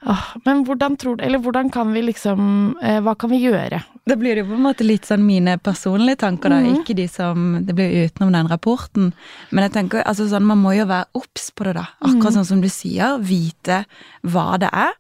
Åh, 0.06 0.26
men 0.46 0.64
hvordan 0.68 0.96
tror 1.02 1.18
hvordan 1.18 1.72
kan 1.74 1.92
vi 1.94 2.04
liksom 2.06 2.76
eh, 2.82 3.00
Hva 3.02 3.16
kan 3.18 3.32
vi 3.32 3.40
gjøre? 3.42 3.82
Det 4.06 4.18
blir 4.22 4.38
jo 4.38 4.46
på 4.52 4.54
en 4.54 4.66
måte 4.68 4.86
litt 4.86 5.08
sånn 5.10 5.24
mine 5.26 5.56
personlige 5.58 6.20
tanker, 6.22 6.54
da. 6.54 6.60
Ikke 6.62 6.94
de 6.94 7.08
som 7.10 7.66
Det 7.66 7.74
blir 7.74 7.90
jo 7.90 8.04
utenom 8.06 8.36
den 8.36 8.50
rapporten. 8.52 9.14
Men 9.50 9.66
jeg 9.66 9.74
tenker 9.80 10.06
altså 10.06 10.28
sånn, 10.30 10.46
man 10.46 10.62
må 10.62 10.76
jo 10.78 10.86
være 10.86 11.10
obs 11.18 11.50
på 11.56 11.66
det, 11.66 11.74
da. 11.80 11.88
Akkurat 12.06 12.38
sånn 12.38 12.46
som 12.52 12.62
du 12.62 12.70
sier. 12.70 13.18
Vite 13.26 13.82
hva 14.22 14.60
det 14.62 14.70
er. 14.70 14.94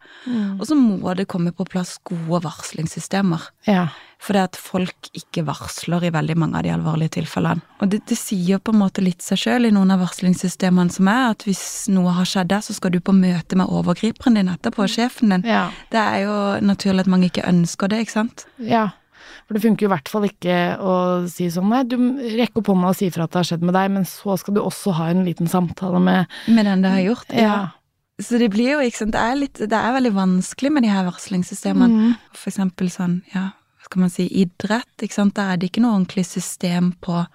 Og 0.57 0.65
så 0.65 0.77
må 0.79 1.13
det 1.13 1.27
komme 1.29 1.53
på 1.53 1.67
plass 1.69 1.99
gode 2.01 2.41
varslingssystemer. 2.47 3.45
Ja. 3.67 3.87
Fordi 4.25 4.39
at 4.41 4.57
folk 4.57 5.09
ikke 5.13 5.43
varsler 5.45 6.07
i 6.07 6.09
veldig 6.13 6.35
mange 6.39 6.57
av 6.57 6.63
de 6.65 6.71
alvorlige 6.73 7.17
tilfellene. 7.19 7.61
Og 7.83 7.91
det, 7.91 7.99
det 8.09 8.17
sier 8.17 8.57
på 8.63 8.73
en 8.73 8.79
måte 8.79 9.03
litt 9.03 9.21
seg 9.21 9.37
sjøl 9.37 9.67
i 9.67 9.73
noen 9.75 9.91
av 9.93 10.01
varslingssystemene 10.01 10.93
som 10.95 11.09
er, 11.11 11.35
at 11.35 11.45
hvis 11.45 11.63
noe 11.93 12.13
har 12.15 12.25
skjedd 12.29 12.49
der, 12.49 12.63
så 12.65 12.73
skal 12.73 12.95
du 12.95 13.01
på 13.03 13.13
møte 13.13 13.59
med 13.59 13.69
overgriperen 13.69 14.39
din 14.39 14.49
etterpå, 14.49 14.87
sjefen 14.89 15.35
din. 15.35 15.45
Ja. 15.45 15.67
Det 15.93 16.01
er 16.01 16.23
jo 16.23 16.37
naturlig 16.65 17.05
at 17.05 17.11
mange 17.11 17.29
ikke 17.29 17.45
ønsker 17.49 17.91
det, 17.91 18.05
ikke 18.05 18.17
sant? 18.19 18.47
ja. 18.61 18.91
For 19.45 19.57
det 19.57 19.61
funker 19.61 19.85
jo 19.85 19.89
i 19.89 19.93
hvert 19.93 20.09
fall 20.09 20.23
ikke 20.25 20.55
å 20.81 20.91
si 21.29 21.47
sånn 21.53 21.67
nei, 21.69 21.83
du 21.85 21.95
rekker 22.37 22.61
opp 22.61 22.69
hånda 22.71 22.91
og 22.93 22.97
si 22.97 23.11
fra 23.13 23.25
at 23.27 23.33
det 23.33 23.39
har 23.41 23.47
skjedd 23.49 23.65
med 23.65 23.75
deg, 23.77 23.91
men 23.93 24.05
så 24.09 24.37
skal 24.41 24.55
du 24.57 24.61
også 24.61 24.93
ha 24.97 25.09
en 25.11 25.21
liten 25.25 25.49
samtale 25.49 26.01
med 26.01 26.31
Med 26.49 26.65
den 26.65 26.81
det 26.85 26.93
har 26.93 27.03
gjort. 27.03 27.33
ja. 27.33 27.41
Ja. 27.45 27.57
Så 28.21 28.39
det 28.39 28.47
blir 28.53 28.77
jo, 28.77 28.79
ikke 28.79 29.01
sant, 29.01 29.11
det 29.15 29.21
er, 29.21 29.35
litt, 29.35 29.59
det 29.59 29.75
er 29.75 29.95
veldig 29.97 30.13
vanskelig 30.15 30.71
med 30.71 30.85
de 30.85 30.91
her 30.93 31.03
varslingssystemene. 31.09 32.11
Mm. 32.15 32.35
For 32.37 32.51
eksempel 32.53 32.89
sånn, 32.93 33.19
ja, 33.33 33.49
skal 33.83 34.05
man 34.05 34.13
si, 34.13 34.29
idrett, 34.31 34.93
ikke 35.03 35.17
sant. 35.17 35.35
Der 35.35 35.51
er 35.51 35.59
det 35.59 35.69
ikke 35.71 35.83
noe 35.83 35.97
ordentlig 35.99 36.27
system 36.29 36.93
på 37.03 37.25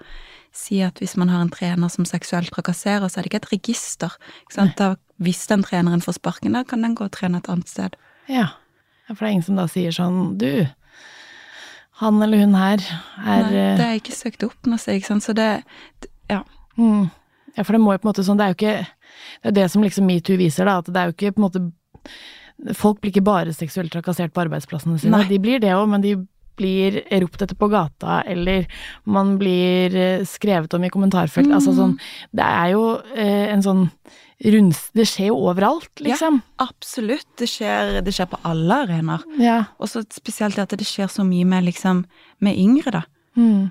Si 0.51 0.81
at 0.83 0.99
hvis 0.99 1.13
man 1.15 1.29
har 1.31 1.45
en 1.45 1.51
trener 1.55 1.87
som 1.95 2.03
seksuelt 2.09 2.51
trakasserer, 2.51 3.07
så 3.07 3.21
er 3.21 3.23
det 3.23 3.31
ikke 3.31 3.39
et 3.45 3.53
register. 3.53 4.17
Ikke 4.43 4.57
sant? 4.57 4.73
Da, 4.81 4.97
hvis 5.23 5.45
den 5.47 5.63
treneren 5.63 6.03
får 6.03 6.17
sparken, 6.19 6.57
da 6.59 6.65
kan 6.67 6.83
den 6.83 6.97
gå 6.99 7.07
og 7.07 7.13
trene 7.15 7.39
et 7.39 7.51
annet 7.53 7.71
sted. 7.71 7.95
Ja. 8.27 8.49
For 9.07 9.23
det 9.23 9.29
er 9.29 9.37
ingen 9.37 9.47
som 9.47 9.59
da 9.59 9.67
sier 9.71 9.95
sånn 9.95 10.37
Du, 10.39 10.67
han 12.01 12.21
eller 12.23 12.45
hun 12.45 12.55
her 12.55 12.79
er 12.79 13.25
Nei, 13.27 13.39
det 13.51 13.63
eh, 13.63 13.81
er 13.89 13.97
ikke 13.99 14.15
søkt 14.15 14.45
opp 14.47 14.69
noe 14.71 14.79
ikke 14.79 15.09
sant. 15.09 15.27
Så 15.27 15.35
det 15.37 15.49
Ja. 16.31 16.45
mm, 16.79 17.11
Ja, 17.57 17.65
for 17.65 17.75
det 17.77 17.83
må 17.83 17.95
jo 17.95 18.01
på 18.03 18.07
en 18.07 18.13
måte 18.13 18.23
sånn 18.27 18.39
Det 18.39 18.45
er 18.47 18.53
jo 18.53 18.59
ikke 18.59 18.75
Det 19.43 19.49
er 19.51 19.57
det 19.57 19.71
som 19.73 19.83
liksom 19.83 20.07
metoo 20.07 20.39
viser, 20.39 20.69
da. 20.69 20.79
At 20.79 20.91
det 20.91 21.01
er 21.01 21.09
jo 21.11 21.17
ikke 21.17 21.33
på 21.35 21.43
en 21.43 21.47
måte 21.49 22.75
Folk 22.77 23.01
blir 23.01 23.15
ikke 23.15 23.25
bare 23.25 23.55
seksuelt 23.57 23.93
trakassert 23.95 24.35
på 24.37 24.43
arbeidsplassene 24.43 24.99
sine. 25.01 25.17
Nei. 25.17 25.29
De 25.31 25.39
blir 25.41 25.63
det 25.63 25.71
òg, 25.73 25.87
men 25.89 26.03
de 26.05 26.11
blir 26.61 26.99
ropt 27.23 27.41
etter 27.41 27.57
på 27.57 27.71
gata, 27.73 28.21
eller 28.29 28.67
man 29.09 29.39
blir 29.41 29.95
eh, 29.97 30.25
skrevet 30.29 30.75
om 30.77 30.85
i 30.85 30.91
kommentarfelt. 30.93 31.49
Mm. 31.49 31.55
Altså 31.57 31.73
sånn 31.77 31.95
Det 32.37 32.45
er 32.45 32.75
jo 32.75 32.83
eh, 33.15 33.47
en 33.55 33.65
sånn 33.65 33.87
runds... 34.41 34.83
Det 34.97 35.07
skjer 35.09 35.31
jo 35.31 35.39
overalt, 35.51 35.93
liksom. 36.05 36.41
Ja, 36.41 36.69
Absolutt. 36.69 37.29
Det 37.41 37.49
skjer, 37.51 37.99
det 38.05 38.15
skjer 38.17 38.31
på 38.31 38.41
alle 38.49 38.83
arenaer. 38.85 39.25
Ja. 39.41 39.59
Og 39.81 39.93
så 39.93 40.05
spesielt 40.13 40.57
det 40.57 40.67
at 40.69 40.77
det 40.81 40.89
skjer 40.89 41.11
så 41.13 41.25
mye 41.27 41.49
med 41.49 41.69
liksom 41.69 42.05
med 42.45 42.61
yngre, 42.61 43.01
da. 43.01 43.05
Mm. 43.41 43.71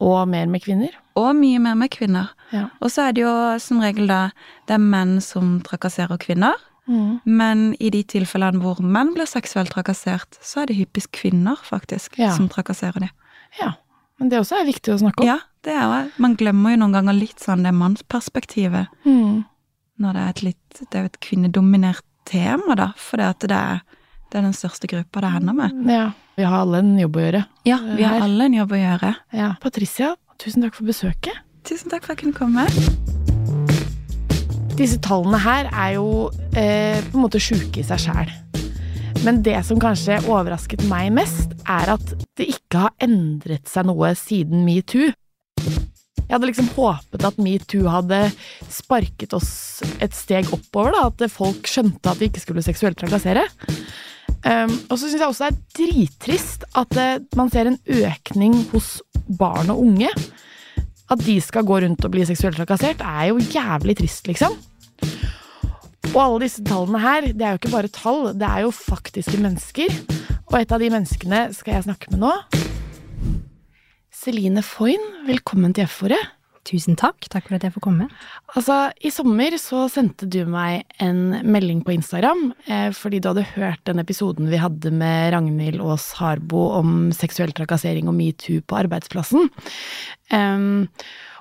Og 0.00 0.20
mer 0.30 0.50
med 0.50 0.64
kvinner. 0.64 0.94
Og 1.18 1.32
mye 1.36 1.60
mer 1.62 1.78
med 1.78 1.92
kvinner. 1.92 2.32
Ja. 2.52 2.68
Og 2.80 2.90
så 2.90 3.08
er 3.08 3.12
det 3.12 3.22
jo 3.22 3.58
som 3.58 3.80
regel 3.80 4.06
da 4.10 4.30
det 4.66 4.74
er 4.74 4.78
menn 4.82 5.20
som 5.20 5.60
trakasserer 5.62 6.18
kvinner. 6.18 6.54
Mm. 6.88 7.20
Men 7.24 7.76
i 7.78 7.90
de 7.90 8.02
tilfellene 8.02 8.58
hvor 8.60 8.80
menn 8.82 9.12
blir 9.14 9.26
seksuelt 9.30 9.70
trakassert, 9.70 10.38
så 10.42 10.62
er 10.62 10.66
det 10.66 10.76
hyppigst 10.80 11.12
kvinner, 11.12 11.56
faktisk, 11.62 12.18
Ja. 12.18 12.32
som 12.34 12.48
trakasserer 12.48 12.98
dem. 13.00 13.10
ja. 13.60 13.72
Men 14.18 14.28
det 14.28 14.36
også 14.38 14.60
er 14.60 14.66
viktig 14.66 14.92
å 14.92 14.98
snakke 15.00 15.20
om. 15.22 15.26
Ja, 15.26 15.38
det 15.64 15.72
er 15.72 15.80
jo 16.04 16.10
Man 16.18 16.34
glemmer 16.36 16.70
jo 16.74 16.76
noen 16.76 16.92
ganger 16.92 17.14
litt 17.16 17.38
sånn 17.40 17.62
det 17.64 17.72
mannsperspektivet 17.72 18.88
Mm. 19.06 19.44
når 19.98 20.12
det 20.12 20.20
er 20.20 20.28
et 20.28 20.42
litt 20.42 20.70
Det 20.90 20.94
er 20.94 21.02
jo 21.02 21.04
et 21.06 21.20
kvinnedominert 21.20 22.02
tema, 22.26 22.74
da, 22.76 22.92
for 22.96 23.16
det 23.16 23.24
at 23.26 23.38
det 23.40 23.50
er, 23.56 23.80
det 24.30 24.38
er 24.38 24.42
den 24.42 24.52
største 24.52 24.86
gruppa 24.86 25.20
det 25.22 25.30
hender 25.32 25.54
med. 25.54 25.86
Ja. 25.90 26.12
Vi 26.36 26.42
har 26.44 26.60
alle 26.60 26.78
en 26.78 26.98
jobb 26.98 27.16
å 27.16 27.20
gjøre. 27.32 27.46
Ja, 27.64 27.78
vi 27.78 28.02
har 28.02 28.14
Her. 28.14 28.22
alle 28.22 28.44
en 28.44 28.52
jobb 28.54 28.70
å 28.72 28.76
gjøre. 28.78 29.16
Ja. 29.32 29.54
Patricia, 29.60 30.16
tusen 30.38 30.62
takk 30.62 30.74
for 30.74 30.84
besøket. 30.84 31.32
Tusen 31.66 31.92
takk 31.92 32.06
for 32.06 32.14
at 32.14 32.20
jeg 32.20 32.32
kunne 32.32 32.38
komme. 32.38 32.66
Disse 34.78 34.96
tallene 35.04 35.40
her 35.42 35.68
er 35.70 35.96
jo 35.98 36.30
eh, 36.56 37.00
på 37.04 37.18
en 37.18 37.24
måte 37.26 37.40
sjuke 37.42 37.82
i 37.82 37.86
seg 37.86 38.00
sjæl. 38.06 38.30
Men 39.26 39.42
det 39.44 39.58
som 39.68 39.80
kanskje 39.80 40.22
overrasket 40.24 40.86
meg 40.88 41.10
mest, 41.12 41.52
er 41.68 41.92
at 41.92 42.14
det 42.40 42.46
ikke 42.54 42.86
har 42.86 42.94
endret 43.04 43.68
seg 43.68 43.84
noe 43.90 44.14
siden 44.16 44.64
metoo. 44.64 45.10
Jeg 46.30 46.36
hadde 46.36 46.48
liksom 46.48 46.70
håpet 46.76 47.26
at 47.26 47.40
metoo 47.42 47.90
hadde 47.90 48.22
sparket 48.70 49.34
oss 49.36 49.82
et 50.00 50.14
steg 50.16 50.48
oppover, 50.54 50.94
da, 50.94 51.08
at 51.10 51.32
folk 51.34 51.68
skjønte 51.68 52.06
at 52.06 52.22
de 52.22 52.30
ikke 52.30 52.42
skulle 52.44 52.64
seksuelt 52.64 53.00
trakassere. 53.02 53.44
Um, 54.40 54.72
og 54.88 54.94
så 54.94 55.10
syns 55.10 55.18
jeg 55.18 55.26
også 55.26 55.48
det 55.50 55.50
er 55.50 55.64
drittrist 55.76 56.62
at 56.80 56.94
uh, 56.96 57.18
man 57.36 57.50
ser 57.52 57.68
en 57.68 57.80
økning 57.84 58.54
hos 58.70 59.00
barn 59.36 59.74
og 59.74 59.82
unge. 59.84 60.08
At 61.10 61.22
de 61.26 61.36
skal 61.42 61.66
gå 61.66 61.80
rundt 61.82 62.04
og 62.06 62.12
bli 62.14 62.22
seksuelt 62.28 62.54
trakassert, 62.60 63.00
er 63.02 63.32
jo 63.32 63.40
jævlig 63.42 63.96
trist, 63.98 64.28
liksom. 64.30 64.54
Og 66.10 66.18
alle 66.22 66.44
disse 66.44 66.62
tallene 66.66 67.00
her, 67.02 67.26
det 67.34 67.46
er 67.46 67.54
jo 67.54 67.60
ikke 67.60 67.72
bare 67.74 67.90
tall, 67.94 68.28
det 68.38 68.46
er 68.46 68.64
jo 68.64 68.70
faktiske 68.74 69.38
mennesker. 69.42 69.94
Og 70.50 70.60
et 70.60 70.74
av 70.74 70.82
de 70.82 70.90
menneskene 70.90 71.48
skal 71.54 71.76
jeg 71.76 71.88
snakke 71.88 72.14
med 72.14 72.22
nå. 72.22 72.32
Celine 74.20 74.62
Foyn, 74.66 75.02
velkommen 75.26 75.74
til 75.74 75.90
F-ordet. 75.90 76.20
Tusen 76.68 76.96
takk. 77.00 77.24
Takk 77.32 77.46
for 77.48 77.56
at 77.56 77.64
jeg 77.64 77.72
får 77.72 77.82
komme. 77.86 78.06
Altså, 78.52 78.90
I 79.00 79.10
sommer 79.14 79.54
så 79.60 79.86
sendte 79.92 80.28
du 80.28 80.42
meg 80.50 80.84
en 81.00 81.40
melding 81.40 81.80
på 81.86 81.94
Instagram 81.94 82.50
eh, 82.68 82.90
fordi 82.96 83.20
du 83.20 83.30
hadde 83.30 83.46
hørt 83.54 83.80
den 83.88 84.02
episoden 84.02 84.50
vi 84.52 84.60
hadde 84.60 84.92
med 84.92 85.32
Ragnhild 85.34 85.80
Aas 85.80 86.10
Harbo 86.18 86.66
om 86.76 87.08
seksuell 87.16 87.54
trakassering 87.56 88.10
og 88.12 88.18
metoo 88.18 88.60
på 88.60 88.80
arbeidsplassen. 88.82 89.48
Um, 90.30 90.88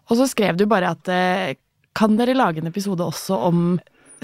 og 0.07 0.21
så 0.21 0.29
skrev 0.31 0.57
du 0.57 0.65
bare 0.71 0.93
at 0.95 1.11
eh, 1.11 1.59
kan 1.99 2.15
dere 2.17 2.37
lage 2.37 2.63
en 2.63 2.71
episode 2.71 3.03
også 3.03 3.37
om 3.49 3.75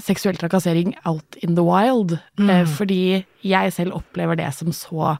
seksuell 0.02 0.36
trakassering 0.40 0.96
out 1.08 1.36
in 1.44 1.58
the 1.60 1.64
wild? 1.66 2.16
Eh, 2.40 2.64
fordi 2.78 3.20
jeg 3.44 3.76
selv 3.76 4.00
opplever 4.00 4.40
det 4.40 4.48
som 4.56 4.72
så 4.74 5.14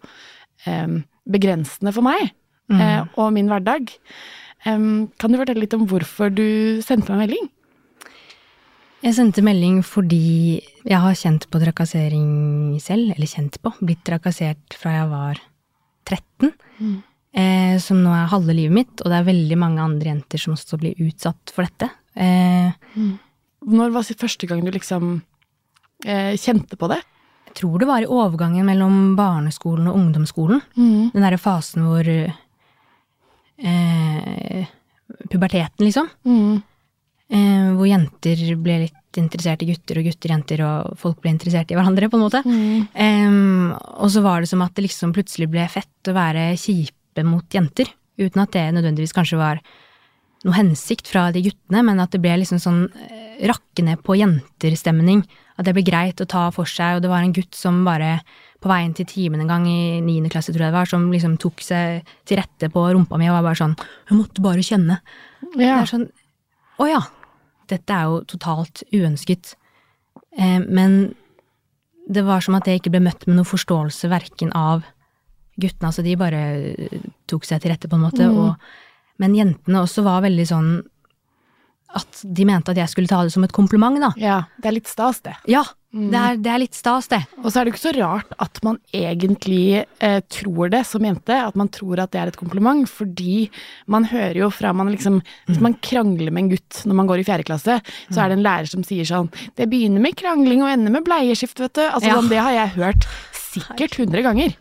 begrensende 1.30 1.92
for 1.94 2.02
meg 2.02 2.30
eh, 2.72 3.02
og 3.14 3.32
min 3.36 3.50
hverdag. 3.50 3.92
Em, 4.66 5.06
kan 5.20 5.30
du 5.32 5.38
fortelle 5.38 5.62
litt 5.62 5.74
om 5.76 5.84
hvorfor 5.86 6.32
du 6.34 6.80
sendte 6.84 7.12
meg 7.14 7.26
melding? 7.26 7.50
Jeg 9.04 9.14
sendte 9.18 9.44
melding 9.44 9.82
fordi 9.86 10.58
jeg 10.86 10.98
har 11.02 11.18
kjent 11.18 11.44
på 11.52 11.60
trakassering 11.62 12.78
selv, 12.82 13.12
eller 13.14 13.28
kjent 13.30 13.58
på, 13.62 13.70
blitt 13.84 14.02
trakassert 14.08 14.74
fra 14.80 14.94
jeg 14.96 15.10
var 15.12 15.42
13, 16.08 16.50
eh, 17.36 17.76
som 17.82 18.00
nå 18.02 18.14
er 18.16 18.30
halve 18.32 18.56
livet 18.56 18.74
mitt, 18.74 19.02
og 19.04 19.12
det 19.12 19.20
er 19.20 19.28
veldig 19.28 19.58
mange 19.60 19.84
andre 19.84 20.10
jenter 20.10 20.42
som 20.42 20.56
også 20.56 20.80
blir 20.82 20.98
utsatt 21.06 21.52
for 21.54 21.66
dette. 21.68 21.90
Eh, 22.16 22.72
Når 23.66 23.92
var 23.92 24.06
det 24.08 24.18
første 24.18 24.48
gang 24.48 24.64
du 24.64 24.72
liksom 24.74 25.20
eh, 26.06 26.34
kjente 26.40 26.78
på 26.78 26.88
det? 26.90 27.02
jeg 27.46 27.62
tror 27.62 27.78
det 27.80 27.86
var 27.88 28.04
i 28.04 28.08
overgangen 28.12 28.66
mellom 28.68 29.14
barneskolen 29.16 29.86
og 29.88 29.94
ungdomsskolen. 29.96 30.58
Den 30.76 31.22
derre 31.24 31.38
fasen 31.40 31.86
hvor 31.88 32.04
eh, 33.58 34.66
Puberteten, 35.30 35.86
liksom. 35.86 36.08
Eh, 37.26 37.70
hvor 37.74 37.88
jenter 37.88 38.42
ble 38.62 38.78
litt 38.84 39.18
interessert 39.18 39.62
i 39.64 39.70
gutter, 39.70 39.98
og 39.98 40.06
gutter 40.06 40.32
jenter, 40.34 40.62
og 40.66 40.98
folk 41.00 41.22
ble 41.22 41.32
interessert 41.32 41.72
i 41.72 41.78
hverandre, 41.78 42.10
på 42.10 42.18
en 42.18 42.24
måte. 42.26 42.42
Em, 42.94 43.72
og 43.72 44.12
så 44.12 44.22
var 44.22 44.42
det 44.42 44.50
som 44.50 44.62
at 44.62 44.74
det 44.76 44.86
liksom 44.86 45.14
plutselig 45.16 45.48
ble 45.50 45.64
fett 45.72 46.10
å 46.10 46.14
være 46.14 46.52
kjipe 46.60 47.24
mot 47.26 47.46
jenter, 47.50 47.90
uten 48.20 48.42
at 48.44 48.52
det 48.54 48.68
nødvendigvis 48.76 49.16
kanskje 49.16 49.40
var 49.40 49.62
noe 50.44 50.54
hensikt 50.54 51.08
fra 51.10 51.30
de 51.34 51.42
guttene, 51.48 51.82
men 51.82 52.00
at 52.02 52.12
det 52.14 52.20
ble 52.22 52.36
liksom 52.42 52.60
sånn 52.62 52.82
eh, 52.92 53.46
rakke 53.50 53.82
ned 53.82 54.02
på 54.06 54.18
jenterstemning. 54.20 55.24
At 55.56 55.66
det 55.66 55.74
ble 55.74 55.86
greit 55.86 56.20
å 56.20 56.28
ta 56.28 56.50
for 56.54 56.68
seg, 56.68 56.98
og 56.98 57.02
det 57.02 57.10
var 57.10 57.24
en 57.24 57.34
gutt 57.34 57.56
som 57.56 57.82
bare 57.86 58.20
på 58.66 58.70
veien 58.72 58.94
til 58.98 59.06
timen 59.06 59.44
en 59.44 59.50
gang 59.50 59.66
i 59.70 60.00
niende 60.02 60.30
klasse, 60.32 60.50
tror 60.50 60.66
jeg 60.66 60.72
det 60.72 60.78
var, 60.80 60.90
som 60.90 61.06
liksom 61.14 61.36
tok 61.42 61.62
seg 61.62 62.02
til 62.26 62.40
rette 62.40 62.68
på 62.74 62.82
rumpa 62.90 63.18
mi 63.20 63.28
og 63.30 63.38
var 63.38 63.46
bare 63.46 63.60
sånn 63.62 63.76
Jeg 63.78 64.18
måtte 64.18 64.42
bare 64.44 64.64
kjenne. 64.66 64.98
Det 65.54 65.62
Ja. 65.68 65.78
er 65.84 65.86
sånn 65.86 66.08
Å 66.82 66.88
ja. 66.90 67.00
Dette 67.70 67.90
er 67.94 68.04
jo 68.10 68.18
totalt 68.28 68.82
uønsket. 68.92 69.54
Eh, 70.38 70.58
men 70.60 71.14
det 72.08 72.22
var 72.26 72.40
som 72.44 72.54
at 72.54 72.66
jeg 72.68 72.78
ikke 72.82 72.92
ble 72.94 73.00
møtt 73.06 73.24
med 73.26 73.36
noe 73.38 73.48
forståelse 73.48 74.10
verken 74.12 74.52
av 74.54 74.84
guttene, 75.58 75.88
altså 75.88 76.04
de 76.04 76.14
bare 76.20 76.42
tok 77.26 77.44
seg 77.48 77.62
til 77.62 77.72
rette 77.72 77.88
på 77.88 77.96
en 77.96 78.04
måte, 78.04 78.28
og, 78.28 78.54
men 79.18 79.34
jentene 79.34 79.80
også 79.82 80.04
var 80.04 80.20
veldig 80.26 80.44
sånn 80.46 80.68
at 81.94 82.22
de 82.22 82.44
mente 82.44 82.70
at 82.72 82.76
jeg 82.76 82.88
skulle 82.92 83.08
ta 83.08 83.22
det 83.24 83.32
som 83.32 83.44
et 83.44 83.52
kompliment, 83.52 83.98
da. 84.00 84.12
ja. 84.20 84.42
Det 84.60 84.66
er 84.68 84.74
litt 84.80 84.88
stas, 84.90 85.20
det. 85.24 85.34
Ja, 85.48 85.62
det 85.96 86.18
er, 86.20 86.36
det 86.36 86.50
er 86.52 86.58
litt 86.60 86.74
stas, 86.76 87.06
det. 87.08 87.22
Og 87.40 87.46
så 87.48 87.60
er 87.60 87.64
det 87.64 87.72
ikke 87.72 87.80
så 87.86 87.92
rart 87.96 88.32
at 88.42 88.58
man 88.66 88.76
egentlig 88.92 89.84
eh, 90.04 90.18
tror 90.28 90.68
det 90.74 90.82
som 90.84 91.06
jente, 91.06 91.32
at 91.32 91.56
man 91.56 91.70
tror 91.72 92.02
at 92.02 92.10
det 92.12 92.20
er 92.20 92.32
et 92.32 92.36
kompliment, 92.36 92.84
fordi 92.90 93.46
man 93.88 94.04
hører 94.10 94.42
jo 94.42 94.50
fra 94.52 94.74
man 94.76 94.90
liksom 94.92 95.22
Hvis 95.46 95.62
man 95.64 95.78
krangler 95.80 96.30
med 96.34 96.42
en 96.44 96.50
gutt 96.52 96.82
når 96.84 96.98
man 97.00 97.08
går 97.08 97.22
i 97.22 97.24
fjerde 97.30 97.46
klasse, 97.48 97.78
så 98.10 98.20
er 98.20 98.28
det 98.28 98.36
en 98.40 98.44
lærer 98.44 98.68
som 98.68 98.84
sier 98.84 99.08
sånn 99.08 99.30
Det 99.56 99.70
begynner 99.72 100.02
med 100.04 100.18
krangling 100.20 100.60
og 100.66 100.68
ender 100.74 100.92
med 100.98 101.06
bleieskift, 101.06 101.58
vet 101.64 101.72
du. 101.78 101.84
Altså 101.86 102.10
Ja. 102.10 102.18
sånn, 102.20 102.28
det 102.28 102.42
har 102.44 102.52
jeg 102.52 102.74
hørt 102.76 103.08
sikkert 103.32 103.96
100 104.02 104.22
ganger. 104.26 104.56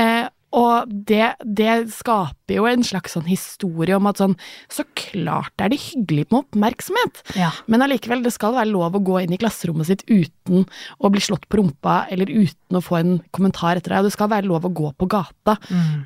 Eh, 0.00 0.28
og 0.52 0.88
det, 1.06 1.36
det 1.46 1.74
skaper 1.94 2.56
jo 2.56 2.64
en 2.66 2.82
slags 2.82 3.12
sånn 3.14 3.28
historie 3.30 3.94
om 3.94 4.08
at 4.10 4.18
sånn 4.18 4.32
Så 4.72 4.82
klart 4.98 5.52
er 5.62 5.68
det 5.70 5.78
hyggelig 5.78 6.24
med 6.32 6.40
oppmerksomhet. 6.40 7.20
Ja. 7.38 7.52
Men 7.70 7.84
allikevel, 7.86 8.24
det 8.24 8.32
skal 8.34 8.56
være 8.56 8.72
lov 8.72 8.96
å 8.98 9.02
gå 9.06 9.20
inn 9.22 9.32
i 9.32 9.38
klasserommet 9.38 9.86
sitt 9.86 10.02
uten 10.10 10.64
å 10.98 11.10
bli 11.14 11.22
slått 11.22 11.46
på 11.48 11.60
rumpa, 11.60 12.00
eller 12.10 12.26
uten 12.26 12.78
å 12.78 12.82
få 12.82 12.98
en 12.98 13.12
kommentar 13.30 13.78
etter 13.78 13.94
deg. 13.94 14.02
Og 14.02 14.08
det 14.10 14.14
skal 14.16 14.32
være 14.32 14.48
lov 14.50 14.66
å 14.66 14.72
gå 14.74 14.90
på 14.98 15.06
gata 15.10 15.54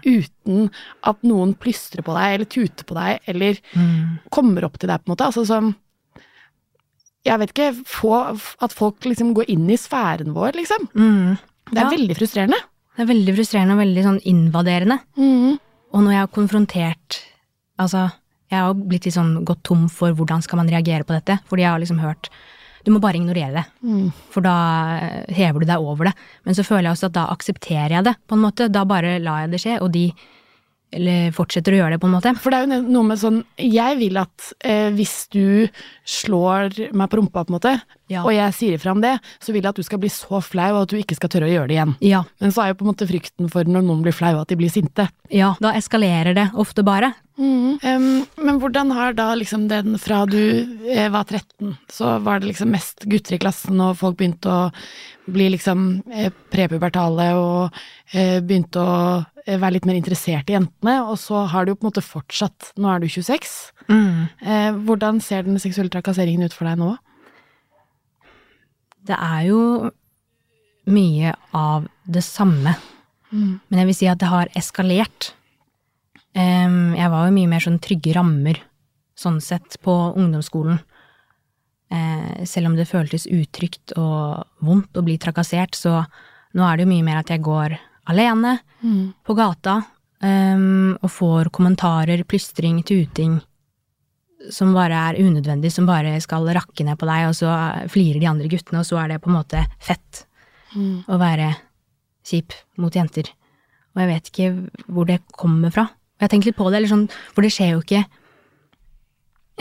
uten 0.05 0.69
at 1.09 1.25
noen 1.25 1.55
plystrer 1.57 2.05
på 2.05 2.13
deg, 2.17 2.35
eller 2.35 2.51
tuter 2.53 2.85
på 2.85 2.99
deg, 2.99 3.25
eller 3.33 3.61
kommer 4.35 4.69
opp 4.69 4.77
til 4.79 4.93
deg, 4.93 5.01
på 5.01 5.09
en 5.09 5.15
måte. 5.17 5.31
Altså 5.33 5.47
sånn 5.49 5.73
Jeg 7.25 7.41
vet 7.41 7.53
ikke, 7.55 7.71
få 7.89 8.13
At 8.61 8.73
folk 8.77 9.01
liksom 9.09 9.33
går 9.33 9.49
inn 9.49 9.65
i 9.73 9.79
sfæren 9.81 10.35
vår, 10.37 10.53
liksom. 10.61 10.89
Mm. 10.93 11.39
Det 11.73 11.79
er 11.81 11.85
Ja. 11.87 11.91
veldig 11.97 12.17
frustrerende. 12.19 12.61
Det 12.95 13.03
er 13.03 13.11
veldig 13.11 13.35
frustrerende 13.37 13.75
og 13.75 13.81
veldig 13.83 14.03
sånn 14.07 14.21
invaderende. 14.31 14.99
Og 15.95 16.03
når 16.03 16.13
jeg 16.13 16.21
har 16.25 16.35
konfrontert 16.35 17.21
Altså, 17.83 18.05
jeg 18.53 18.61
har 18.63 18.75
blitt 18.79 19.05
litt 19.09 19.17
sånn 19.17 19.41
gått 19.45 19.65
tom 19.67 19.89
for 19.91 20.15
hvordan 20.15 20.43
skal 20.45 20.61
man 20.61 20.69
reagere 20.71 21.03
på 21.03 21.11
dette, 21.17 21.41
fordi 21.51 21.65
jeg 21.65 21.73
har 21.73 21.81
liksom 21.83 21.99
hørt 21.99 22.29
Du 22.87 22.93
må 22.93 23.01
bare 23.03 23.17
ignorere 23.19 23.51
det, 23.57 23.65
for 24.31 24.45
da 24.45 24.55
eh, 25.01 25.35
hever 25.35 25.61
du 25.61 25.67
deg 25.67 25.81
over 25.83 26.05
det. 26.05 26.13
Men 26.45 26.55
så 26.55 26.63
føler 26.63 26.85
jeg 26.91 26.93
også 26.99 27.07
at 27.09 27.15
da 27.17 27.25
aksepterer 27.33 27.95
jeg 27.97 28.05
det, 28.05 28.13
på 28.29 28.37
en 28.37 28.43
måte. 28.45 28.69
Da 28.69 28.85
bare 28.85 29.19
lar 29.25 29.41
jeg 29.47 29.51
det 29.55 29.61
skje, 29.63 29.79
og 29.81 29.91
de 29.95 30.13
eller 30.95 31.33
fortsetter 31.37 31.75
å 31.75 31.81
gjøre 31.83 31.97
det, 31.97 32.01
på 32.03 32.09
en 32.09 32.15
måte. 32.17 32.33
For 32.41 32.51
det 32.55 32.61
er 32.61 32.67
jo 32.69 32.81
noe 32.95 33.09
med 33.11 33.19
sånn 33.21 33.43
Jeg 33.59 33.99
vil 34.01 34.17
at 34.23 34.53
eh, 34.65 34.91
hvis 34.95 35.17
du 35.35 35.69
slår 36.09 36.93
meg 36.95 37.11
på 37.11 37.19
rumpa, 37.21 37.45
på 37.45 37.53
en 37.53 37.59
måte, 37.59 37.75
Ja. 38.13 38.21
og 38.23 38.33
jeg 38.35 38.53
sier 38.53 38.75
ifra 38.77 38.93
om 38.93 39.01
det, 39.01 39.15
så 39.41 39.53
vil 39.55 39.63
jeg 39.65 39.71
at 39.73 39.79
du 39.81 39.83
skal 39.87 39.99
bli 40.03 40.11
så 40.13 40.41
flau 40.45 40.83
at 40.83 40.91
du 40.93 40.97
ikke 41.01 41.17
skal 41.17 41.31
tørre 41.33 41.49
å 41.49 41.53
gjøre 41.55 41.69
det 41.71 41.77
igjen. 41.79 41.95
Ja, 42.05 42.23
Men 42.41 42.53
så 42.53 42.63
er 42.65 42.69
jo 42.73 42.79
på 42.83 42.85
en 42.85 42.93
måte 42.93 43.09
frykten 43.09 43.49
for 43.51 43.65
når 43.65 43.83
noen 43.87 44.03
blir 44.05 44.13
flau, 44.13 44.35
at 44.43 44.49
de 44.53 44.57
blir 44.61 44.71
sinte. 44.71 45.09
ja. 45.33 45.55
Da 45.61 45.73
eskalerer 45.73 46.35
det 46.37 46.51
ofte 46.55 46.85
bare. 46.85 47.15
Em, 47.39 48.27
men 48.39 48.61
hvordan 48.61 48.93
har 48.95 49.13
da 49.17 49.33
liksom 49.35 49.67
den 49.69 49.97
fra 49.99 50.21
du 50.31 50.37
eh, 50.87 51.09
var 51.11 51.25
13, 51.25 51.73
så 51.91 52.19
var 52.23 52.39
det 52.41 52.53
liksom 52.53 52.71
mest 52.71 53.07
gutter 53.11 53.35
i 53.35 53.39
klassen, 53.43 53.81
og 53.81 53.97
folk 53.99 54.19
begynte 54.21 54.53
å 54.53 54.71
bli 55.27 55.49
liksom 55.57 56.03
eh, 56.13 56.31
prepubertale 56.53 57.33
og 57.35 57.73
eh, 58.13 58.39
begynte 58.45 58.79
å 58.85 58.99
være 59.47 59.75
litt 59.77 59.87
mer 59.89 59.99
interessert 59.99 60.49
i 60.49 60.57
jentene, 60.57 60.97
og 61.05 61.19
så 61.21 61.45
har 61.53 61.65
det 61.65 61.75
jo 61.75 61.79
på 61.81 61.87
en 61.87 61.91
måte 61.93 62.05
fortsatt. 62.05 62.71
Nå 62.81 62.89
er 62.91 63.03
du 63.03 63.09
26. 63.13 63.53
Eh, 64.41 64.79
hvordan 64.87 65.21
ser 65.21 65.45
den 65.45 65.61
seksuelle 65.61 65.93
trakasseringen 65.93 66.49
ut 66.49 66.57
for 66.57 66.69
deg 66.69 66.81
nå? 66.81 66.95
Det 69.05 69.17
er 69.21 69.43
jo 69.51 69.61
mye 70.89 71.35
av 71.57 71.89
det 72.09 72.25
samme. 72.25 72.77
Men 73.35 73.81
jeg 73.81 73.89
vil 73.89 73.97
si 73.99 74.09
at 74.09 74.21
det 74.23 74.31
har 74.31 74.51
eskalert. 74.57 75.33
Jeg 76.35 77.11
var 77.11 77.27
jo 77.27 77.35
mye 77.35 77.51
mer 77.51 77.63
sånn 77.63 77.81
trygge 77.83 78.15
rammer, 78.17 78.61
sånn 79.19 79.41
sett, 79.43 79.77
på 79.83 79.93
ungdomsskolen. 80.15 80.79
Eh, 81.95 82.45
selv 82.49 82.71
om 82.71 82.77
det 82.79 82.89
føltes 82.89 83.27
utrygt 83.31 83.93
og 84.01 84.47
vondt 84.65 84.97
å 84.97 85.05
bli 85.05 85.19
trakassert, 85.21 85.77
så 85.77 86.01
nå 86.55 86.65
er 86.65 86.79
det 86.79 86.87
jo 86.87 86.93
mye 86.95 87.07
mer 87.07 87.21
at 87.21 87.31
jeg 87.31 87.43
går 87.45 87.77
alene 88.11 88.59
på 89.25 89.37
gata 89.39 89.79
um, 90.21 90.95
og 91.01 91.11
får 91.11 91.51
kommentarer, 91.55 92.25
plystring, 92.29 92.83
tuting 92.87 93.39
som 94.53 94.75
bare 94.77 94.97
er 95.11 95.21
unødvendig, 95.25 95.71
som 95.73 95.87
bare 95.89 96.19
skal 96.21 96.47
rakke 96.53 96.85
ned 96.85 96.99
på 97.01 97.09
deg, 97.09 97.29
og 97.31 97.37
så 97.39 97.53
flirer 97.93 98.21
de 98.21 98.29
andre 98.29 98.51
guttene, 98.53 98.83
og 98.83 98.89
så 98.89 98.99
er 99.01 99.15
det 99.15 99.23
på 99.25 99.31
en 99.31 99.39
måte 99.39 99.63
fett 99.81 100.25
å 100.75 101.19
være 101.21 101.53
kjip 102.27 102.57
mot 102.83 102.95
jenter. 102.95 103.31
Og 103.95 104.03
jeg 104.03 104.11
vet 104.11 104.31
ikke 104.31 104.49
hvor 104.91 105.09
det 105.09 105.21
kommer 105.39 105.73
fra. 105.75 105.87
Jeg 106.19 106.27
har 106.27 106.33
tenkt 106.33 106.49
litt 106.49 106.59
på 106.59 106.69
det, 106.69 106.81
eller 106.81 106.91
sånn, 106.91 107.07
for 107.33 107.47
det 107.47 107.53
skjer 107.55 107.75
jo 107.75 107.83
ikke 107.85 108.03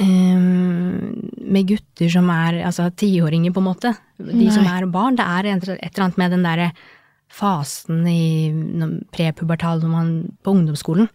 um, 0.02 1.14
med 1.54 1.70
gutter 1.70 2.12
som 2.12 2.30
er 2.34 2.64
altså 2.66 2.90
tiåringer, 2.98 3.54
på 3.54 3.62
en 3.62 3.70
måte. 3.70 3.94
De 4.18 4.50
som 4.54 4.66
er 4.68 4.90
barn. 4.90 5.20
Det 5.20 5.28
er 5.28 5.52
et 5.54 5.70
eller 5.70 6.06
annet 6.08 6.22
med 6.22 6.34
den 6.34 6.48
derre 6.48 6.72
fasen 7.34 8.04
i 8.08 8.52
prepubertal 9.13 9.82
når 9.82 9.92
man 9.92 10.12
på 10.46 10.54
ungdomsskolen. 10.54 11.10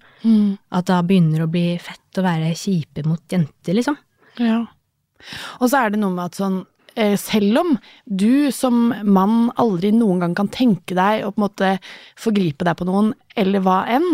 At 0.74 0.88
da 0.90 0.98
begynner 1.06 1.44
å 1.44 1.50
bli 1.52 1.76
fett 1.82 2.18
å 2.18 2.24
være 2.26 2.56
kjipe 2.58 3.04
mot 3.06 3.22
jenter, 3.30 3.76
liksom. 3.78 3.96
Ja. 4.42 4.64
Og 5.58 5.70
så 5.70 5.84
er 5.84 5.94
det 5.94 6.00
noe 6.02 6.14
med 6.14 6.28
at 6.28 6.38
sånn 6.38 6.60
selv 7.20 7.60
om 7.60 7.74
du 8.04 8.50
som 8.54 8.88
mann 9.06 9.52
aldri 9.60 9.92
noen 9.94 10.22
gang 10.24 10.34
kan 10.34 10.48
tenke 10.50 10.96
deg 10.98 11.22
å 11.22 11.30
på 11.30 11.38
en 11.38 11.44
måte 11.44 11.70
forgripe 12.18 12.66
deg 12.66 12.78
på 12.78 12.86
noen, 12.88 13.12
eller 13.38 13.62
hva 13.62 13.76
enn, 13.86 14.06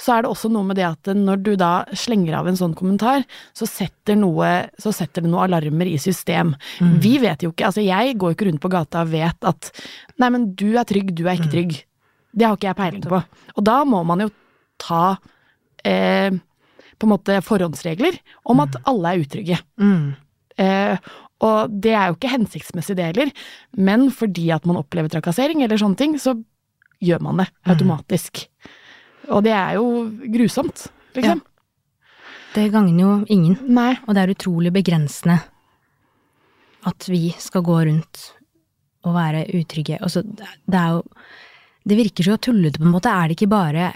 så 0.00 0.16
er 0.16 0.24
det 0.24 0.32
også 0.32 0.50
noe 0.50 0.66
med 0.66 0.80
det 0.80 0.86
at 0.88 1.10
når 1.14 1.42
du 1.46 1.52
da 1.60 1.72
slenger 1.94 2.34
av 2.40 2.48
en 2.50 2.58
sånn 2.58 2.74
kommentar, 2.74 3.22
så 3.54 3.68
setter, 3.70 4.18
noe, 4.18 4.50
så 4.82 4.90
setter 4.94 5.22
det 5.22 5.30
noen 5.30 5.46
alarmer 5.46 5.90
i 5.92 5.98
system. 6.02 6.56
Vi 7.02 7.16
vet 7.22 7.44
jo 7.46 7.52
ikke, 7.52 7.68
altså 7.70 7.84
jeg 7.84 8.16
går 8.18 8.32
jo 8.32 8.38
ikke 8.38 8.48
rundt 8.50 8.64
på 8.64 8.72
gata 8.72 9.04
og 9.04 9.12
vet 9.14 9.46
at 9.46 9.70
nei, 10.18 10.32
men 10.34 10.50
du 10.58 10.72
er 10.74 10.88
trygg, 10.88 11.14
du 11.14 11.26
er 11.28 11.38
ikke 11.38 11.52
trygg. 11.54 11.76
Det 12.34 12.48
har 12.48 12.58
ikke 12.58 12.72
jeg 12.72 12.80
peiling 12.80 13.06
på. 13.06 13.22
Og 13.54 13.62
da 13.66 13.76
må 13.86 14.02
man 14.06 14.24
jo 14.24 14.32
ta 14.82 15.04
eh, 15.86 16.34
på 16.98 17.06
en 17.06 17.12
måte 17.12 17.38
forhåndsregler 17.46 18.18
om 18.50 18.62
at 18.64 18.80
alle 18.90 19.12
er 19.14 19.22
utrygge. 19.22 19.60
Eh, 20.58 21.12
og 21.42 21.72
det 21.82 21.94
er 21.96 22.08
jo 22.08 22.16
ikke 22.16 22.32
hensiktsmessig 22.32 22.96
det 22.98 23.08
heller, 23.10 23.32
men 23.76 24.06
fordi 24.14 24.50
at 24.54 24.66
man 24.68 24.78
opplever 24.80 25.10
trakassering 25.12 25.64
eller 25.64 25.80
sånne 25.80 25.98
ting, 25.98 26.14
så 26.20 26.36
gjør 27.04 27.24
man 27.26 27.42
det 27.42 27.48
automatisk. 27.68 28.46
Og 29.32 29.42
det 29.46 29.54
er 29.56 29.76
jo 29.78 29.88
grusomt, 30.32 30.86
liksom. 31.16 31.42
Det 32.54 32.68
gagner 32.70 33.02
jo 33.02 33.14
ingen. 33.34 33.56
Nei. 33.66 33.96
Og 34.06 34.14
det 34.14 34.22
er 34.22 34.32
utrolig 34.36 34.70
begrensende 34.74 35.40
at 36.86 37.06
vi 37.10 37.32
skal 37.40 37.64
gå 37.66 37.78
rundt 37.88 38.20
og 39.04 39.16
være 39.16 39.46
utrygge. 39.58 39.98
Altså, 40.00 40.22
det 40.22 40.78
er 40.78 40.98
jo 40.98 41.02
Det 41.84 41.98
virker 41.98 42.24
så 42.24 42.36
tullete, 42.40 42.78
på 42.78 42.86
en 42.86 42.94
måte. 42.94 43.10
Er 43.12 43.28
det 43.28 43.34
ikke 43.36 43.50
bare 43.52 43.92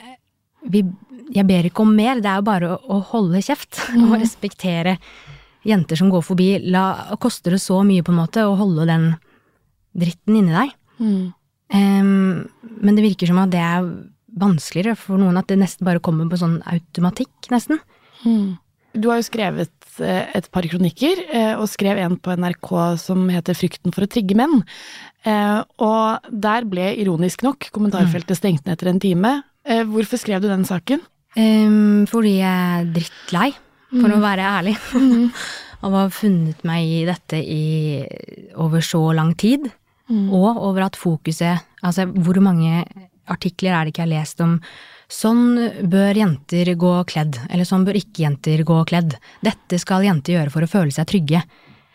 vi, 0.68 0.84
Jeg 1.32 1.46
ber 1.46 1.64
ikke 1.64 1.80
om 1.80 1.94
mer, 1.96 2.20
det 2.20 2.28
er 2.28 2.36
jo 2.36 2.44
bare 2.44 2.68
å, 2.68 2.76
å 2.84 2.98
holde 3.00 3.40
kjeft 3.40 3.80
og 4.04 4.18
respektere 4.20 4.98
jenter 5.66 5.96
som 5.96 6.10
går 6.10 6.22
forbi. 6.22 6.50
La, 6.70 7.16
koster 7.20 7.54
det 7.56 7.62
så 7.62 7.80
mye, 7.86 8.04
på 8.04 8.12
en 8.14 8.20
måte, 8.20 8.44
å 8.46 8.56
holde 8.58 8.86
den 8.86 9.10
dritten 9.98 10.36
inni 10.38 10.54
deg? 10.54 10.76
Em, 11.74 12.46
men 12.80 12.96
det 12.96 13.04
virker 13.04 13.26
som 13.30 13.40
at 13.42 13.50
det 13.52 13.60
er 13.60 13.88
vanskeligere 14.38 14.96
for 14.96 15.18
noen, 15.20 15.36
at 15.40 15.48
det 15.50 15.58
nesten 15.58 15.84
bare 15.88 16.02
kommer 16.04 16.28
på 16.30 16.38
sånn 16.40 16.60
automatikk, 16.68 17.50
nesten. 17.50 17.80
Du 18.98 19.10
har 19.10 19.20
jo 19.20 19.26
skrevet 19.26 20.00
eh, 20.00 20.30
et 20.34 20.48
par 20.54 20.66
kronikker, 20.66 21.20
eh, 21.28 21.52
og 21.58 21.68
skrev 21.70 21.98
en 22.02 22.16
på 22.16 22.34
NRK 22.38 22.70
som 22.98 23.28
heter 23.28 23.54
'Frykten 23.54 23.94
for 23.94 24.06
å 24.06 24.10
trigge 24.10 24.34
menn'. 24.38 24.64
Eh, 25.24 25.62
Og 25.78 26.20
der 26.30 26.64
ble 26.64 26.94
ironisk 26.96 27.42
nok 27.42 27.70
kommentarfeltet 27.72 28.36
stengt 28.38 28.64
ned 28.66 28.78
etter 28.78 28.88
en 28.88 29.00
time. 29.00 29.42
Hvorfor 29.68 30.16
skrev 30.16 30.40
du 30.40 30.48
den 30.48 30.64
saken? 30.64 31.00
Um, 31.36 32.06
fordi 32.08 32.38
jeg 32.40 32.48
er 32.48 32.86
drittlei, 32.88 33.52
for 33.92 34.14
å 34.14 34.20
være 34.22 34.46
ærlig. 34.58 34.76
Av 35.78 35.94
å 35.94 36.00
ha 36.02 36.08
funnet 36.10 36.64
meg 36.66 36.90
i 36.90 37.02
dette 37.06 37.38
i 37.38 38.02
over 38.58 38.82
så 38.82 39.02
lang 39.14 39.34
tid. 39.38 39.68
Og 40.08 40.56
over 40.56 40.86
at 40.86 40.96
fokuset 40.96 41.66
Altså, 41.84 42.08
hvor 42.08 42.40
mange 42.42 42.80
artikler 43.30 43.76
er 43.76 43.84
det 43.84 43.92
ikke 43.92 44.00
jeg 44.02 44.08
har 44.08 44.14
lest 44.16 44.40
om 44.42 44.56
Sånn 45.08 45.56
bør 45.88 46.18
jenter 46.20 46.68
gå 46.76 46.90
kledd, 47.08 47.38
eller 47.48 47.64
sånn 47.64 47.86
bør 47.86 47.96
ikke 47.96 48.26
jenter 48.26 48.60
gå 48.68 48.82
kledd. 48.90 49.14
Dette 49.40 49.78
skal 49.80 50.04
jenter 50.04 50.34
gjøre 50.34 50.52
for 50.52 50.66
å 50.66 50.68
føle 50.68 50.92
seg 50.92 51.08
trygge. 51.08 51.40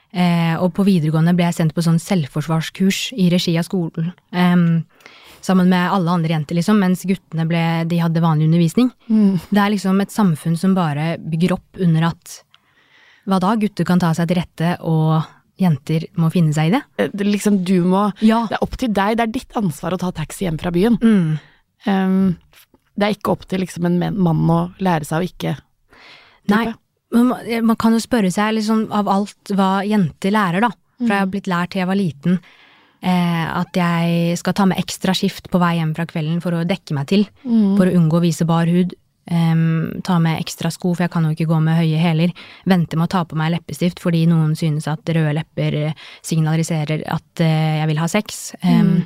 Eh, 0.10 0.56
og 0.58 0.71
på 0.73 0.86
videregående 0.88 1.36
ble 1.38 1.45
jeg 1.45 1.60
sendt 1.60 1.75
på 1.77 1.84
sånn 1.86 2.01
selvforsvarskurs 2.01 3.12
i 3.21 3.27
regi 3.34 3.53
av 3.62 3.67
skolen. 3.67 4.12
Em, 4.34 4.82
sammen 5.43 5.69
med 5.71 5.91
alle 5.91 6.12
andre 6.12 6.34
jenter, 6.34 6.58
liksom, 6.58 6.79
mens 6.79 7.03
guttene 7.08 7.45
ble, 7.49 7.62
de 7.89 7.99
hadde 7.99 8.23
vanlig 8.23 8.47
undervisning. 8.47 8.89
Det 9.08 9.60
er 9.60 9.73
liksom 9.73 9.99
et 10.03 10.13
samfunn 10.13 10.58
som 10.60 10.75
bare 10.77 11.17
bygger 11.19 11.58
opp 11.58 11.82
under 11.84 12.10
at 12.13 12.39
hva 13.29 13.39
da, 13.39 13.53
gutter 13.60 13.88
kan 13.88 14.01
ta 14.03 14.12
seg 14.15 14.29
til 14.29 14.39
rette, 14.39 14.75
og 14.84 15.23
jenter 15.60 16.08
må 16.19 16.29
finne 16.34 16.53
seg 16.56 16.69
i 16.69 16.75
det. 16.75 16.82
Eh, 16.99 17.12
det, 17.13 17.27
liksom, 17.27 17.62
du 17.63 17.84
må, 17.88 18.10
Ja. 18.25 18.45
det 18.49 18.58
er 18.58 18.65
opp 18.65 18.77
til 18.79 18.91
deg, 18.91 19.17
det 19.17 19.27
er 19.27 19.36
ditt 19.36 19.60
ansvar 19.60 19.95
å 19.95 20.01
ta 20.01 20.12
taxi 20.12 20.47
hjem 20.47 20.60
fra 20.60 20.71
byen. 20.71 20.97
Mm. 20.99 21.39
Um, 21.86 22.36
det 22.95 23.08
er 23.08 23.15
ikke 23.15 23.34
opp 23.34 23.45
til 23.49 23.63
liksom 23.63 23.88
en 23.89 23.99
mann 24.15 24.43
å 24.51 24.62
lære 24.79 25.08
seg 25.08 25.19
å 25.19 25.27
ikke 25.27 25.58
Nei, 26.51 26.73
man, 27.15 27.77
kan 27.79 27.93
jo 27.95 28.01
spørre 28.03 28.27
seg 28.32 28.58
liksom 28.58 28.89
av 28.91 29.08
alt 29.08 29.51
hva 29.56 29.77
jenter 29.88 30.34
lærer, 30.36 30.65
da. 30.65 30.69
For 30.99 31.08
jeg 31.08 31.23
har 31.23 31.29
blitt 31.32 31.47
lært 31.47 31.71
til 31.71 31.79
jeg 31.79 31.88
var 31.88 31.99
liten 31.99 32.36
at 33.04 33.76
jeg 33.76 34.38
skal 34.39 34.54
ta 34.56 34.66
med 34.70 34.80
ekstra 34.80 35.12
skift 35.18 35.50
på 35.52 35.60
vei 35.60 35.74
hjem 35.76 35.92
fra 35.98 36.06
kvelden 36.08 36.38
for 36.44 36.56
å 36.56 36.66
dekke 36.68 36.96
meg 36.96 37.10
til. 37.10 37.26
For 37.44 37.89
å 37.89 37.96
unngå 38.00 38.22
å 38.22 38.24
vise 38.24 38.48
bar 38.48 38.70
hud. 38.72 38.94
Um, 39.24 40.02
ta 40.04 40.18
med 40.20 40.42
ekstra 40.42 40.68
sko, 40.72 40.89
for 40.92 41.06
jeg 41.06 41.12
kan 41.13 41.24
jo 41.24 41.32
ikke 41.32 41.48
gå 41.48 41.60
med 41.63 41.78
høye 41.80 42.00
hæler. 42.02 42.34
Vente 42.68 42.98
med 43.00 43.08
å 43.08 43.13
ta 43.13 43.22
på 43.24 43.38
meg 43.39 43.54
leppestift 43.54 44.02
fordi 44.04 44.26
noen 44.28 44.52
synes 44.60 44.88
at 44.92 45.08
røde 45.16 45.32
lepper 45.38 45.78
eh, 45.80 46.02
signaliserer 46.28 47.06
at 47.08 47.44
uh, 47.44 47.76
jeg 47.80 47.88
vil 47.92 48.02
ha 48.04 48.10
sex. 48.12 48.42
Em, 48.68 48.98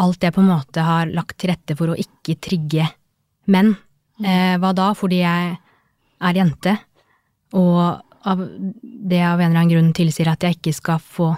Alt 0.00 0.24
det 0.24 0.32
på 0.34 0.42
en 0.42 0.50
måte 0.50 0.82
har 0.82 1.06
lagt 1.06 1.36
til 1.38 1.52
rette 1.52 1.76
for 1.78 1.92
å 1.92 1.98
ikke 1.98 2.34
trigge 2.42 2.88
menn. 3.46 3.76
Eh, 4.24 4.56
hva 4.58 4.72
da? 4.74 4.88
Fordi 4.98 5.20
jeg 5.20 5.52
er 6.24 6.40
jente, 6.40 6.72
og 7.54 8.00
av 8.24 8.40
det 8.40 9.20
av 9.22 9.38
en 9.38 9.50
eller 9.50 9.60
annen 9.60 9.70
grunn 9.70 9.92
tilsier 9.94 10.32
at 10.32 10.42
jeg 10.42 10.56
ikke 10.56 10.74
skal 10.74 10.98
få 10.98 11.28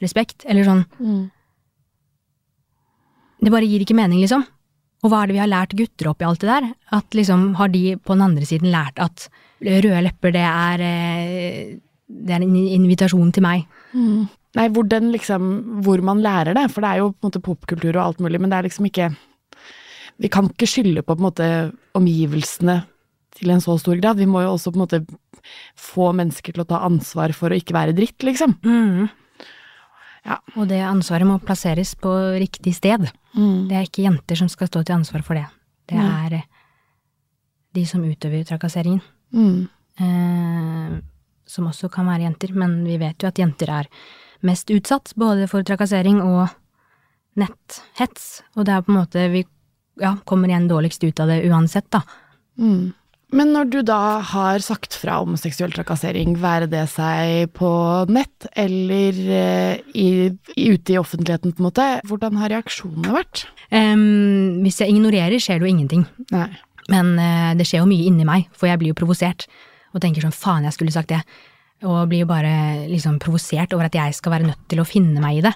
respekt, 0.00 0.44
eller 0.48 0.64
sånn. 0.64 0.84
Det 3.40 3.52
bare 3.52 3.68
gir 3.68 3.80
ikke 3.84 3.96
mening, 3.96 4.20
liksom. 4.20 4.44
Og 5.00 5.08
hva 5.08 5.22
er 5.22 5.30
det 5.30 5.36
vi 5.38 5.40
har 5.40 5.48
lært 5.48 5.76
gutter 5.78 6.10
opp 6.10 6.20
i 6.20 6.26
alt 6.28 6.42
det 6.42 6.50
der? 6.50 6.66
At 6.92 7.16
liksom, 7.16 7.54
har 7.56 7.70
de 7.72 7.96
på 7.96 8.12
den 8.16 8.24
andre 8.26 8.44
siden 8.44 8.68
lært 8.72 8.98
at 9.00 9.28
røde 9.64 10.02
lepper, 10.04 10.32
det 10.36 10.44
er 10.44 10.80
eh, 10.84 11.78
Det 12.10 12.34
er 12.34 12.42
en 12.42 12.56
invitasjon 12.56 13.32
til 13.32 13.42
meg. 13.44 13.66
Nei, 14.56 14.66
hvor 14.74 14.82
den 14.82 15.12
liksom 15.12 15.82
Hvor 15.84 16.00
man 16.02 16.20
lærer 16.24 16.54
det, 16.54 16.70
for 16.72 16.82
det 16.82 16.88
er 16.90 16.98
jo 16.98 17.12
på 17.12 17.22
en 17.22 17.28
måte 17.30 17.42
popkultur 17.44 17.94
og 17.94 18.02
alt 18.02 18.20
mulig, 18.20 18.40
men 18.40 18.50
det 18.50 18.58
er 18.58 18.66
liksom 18.66 18.88
ikke 18.88 19.10
Vi 20.18 20.28
kan 20.28 20.50
ikke 20.50 20.66
skylde 20.66 21.02
på 21.02 21.14
på 21.14 21.20
en 21.20 21.26
måte 21.28 21.46
omgivelsene 21.94 22.82
til 23.38 23.50
en 23.50 23.60
så 23.62 23.78
stor 23.78 23.96
grad. 23.96 24.18
Vi 24.18 24.26
må 24.26 24.42
jo 24.42 24.56
også 24.56 24.72
på 24.72 24.80
en 24.80 24.84
måte 24.84 25.00
få 25.78 26.10
mennesker 26.12 26.52
til 26.52 26.64
å 26.64 26.68
ta 26.68 26.82
ansvar 26.84 27.32
for 27.32 27.48
å 27.50 27.56
ikke 27.56 27.72
være 27.72 27.94
dritt, 27.96 28.18
liksom. 28.26 28.58
Ja. 30.26 30.38
Og 30.56 30.68
det 30.68 30.80
ansvaret 30.84 31.28
må 31.28 31.38
plasseres 31.42 31.94
på 31.98 32.12
riktig 32.40 32.74
sted. 32.76 33.06
Mm. 33.34 33.68
Det 33.70 33.76
er 33.76 33.86
ikke 33.86 34.04
jenter 34.04 34.38
som 34.38 34.50
skal 34.52 34.68
stå 34.70 34.82
til 34.84 34.98
ansvar 34.98 35.24
for 35.26 35.38
det. 35.38 35.46
Det 35.90 35.98
er 35.98 36.36
mm. 36.36 36.48
de 37.78 37.84
som 37.88 38.04
utøver 38.04 38.44
trakasseringen. 38.48 39.02
Mm. 39.32 39.68
Eh, 40.00 40.98
som 41.50 41.66
også 41.66 41.90
kan 41.92 42.06
være 42.06 42.28
jenter, 42.28 42.52
men 42.54 42.80
vi 42.86 42.98
vet 43.00 43.22
jo 43.22 43.30
at 43.30 43.38
jenter 43.40 43.72
er 43.80 43.88
mest 44.46 44.70
utsatt, 44.72 45.12
både 45.18 45.48
for 45.50 45.66
trakassering 45.66 46.20
og 46.22 46.48
netthets. 47.40 48.40
Og 48.56 48.66
det 48.66 48.74
er 48.74 48.84
på 48.84 48.92
en 48.92 49.00
måte 49.00 49.26
Vi 49.32 49.44
ja, 50.00 50.14
kommer 50.24 50.48
igjen 50.48 50.68
dårligst 50.70 51.04
ut 51.04 51.20
av 51.20 51.28
det 51.28 51.42
uansett, 51.48 51.90
da. 51.92 52.02
Mm. 52.60 52.92
Men 53.36 53.52
når 53.54 53.68
du 53.70 53.78
da 53.86 54.18
har 54.26 54.62
sagt 54.64 54.96
fra 54.98 55.20
om 55.22 55.36
seksuell 55.38 55.72
trakassering, 55.74 56.34
være 56.42 56.66
det 56.70 56.82
seg 56.90 57.52
på 57.54 57.70
nett 58.10 58.48
eller 58.58 59.20
eh, 59.36 59.82
i, 59.94 60.08
ute 60.56 60.94
i 60.94 60.98
offentligheten, 60.98 61.54
på 61.54 61.62
en 61.62 61.68
måte, 61.68 61.86
hvordan 62.10 62.40
har 62.40 62.50
reaksjonene 62.56 63.14
vært? 63.14 63.44
Um, 63.70 64.60
hvis 64.64 64.80
jeg 64.82 64.96
ignorerer, 64.96 65.38
skjer 65.38 65.60
det 65.60 65.68
jo 65.68 65.74
ingenting. 65.76 66.04
Nei. 66.34 66.48
Men 66.90 67.14
uh, 67.20 67.52
det 67.54 67.68
skjer 67.68 67.84
jo 67.84 67.90
mye 67.90 68.08
inni 68.10 68.26
meg, 68.26 68.48
for 68.56 68.70
jeg 68.70 68.80
blir 68.82 68.94
jo 68.94 68.98
provosert. 68.98 69.46
Og 69.94 70.02
tenker 70.02 70.26
sånn, 70.26 70.34
faen, 70.34 70.66
jeg 70.66 70.74
skulle 70.74 70.94
sagt 70.94 71.14
det. 71.14 71.22
Og 71.86 72.02
blir 72.10 72.24
jo 72.24 72.30
bare 72.30 72.88
liksom 72.90 73.20
provosert 73.22 73.72
over 73.76 73.86
at 73.86 73.96
jeg 73.96 74.18
skal 74.18 74.34
være 74.34 74.50
nødt 74.50 74.66
til 74.70 74.82
å 74.82 74.88
finne 74.88 75.22
meg 75.22 75.38
i 75.38 75.46
det. 75.46 75.54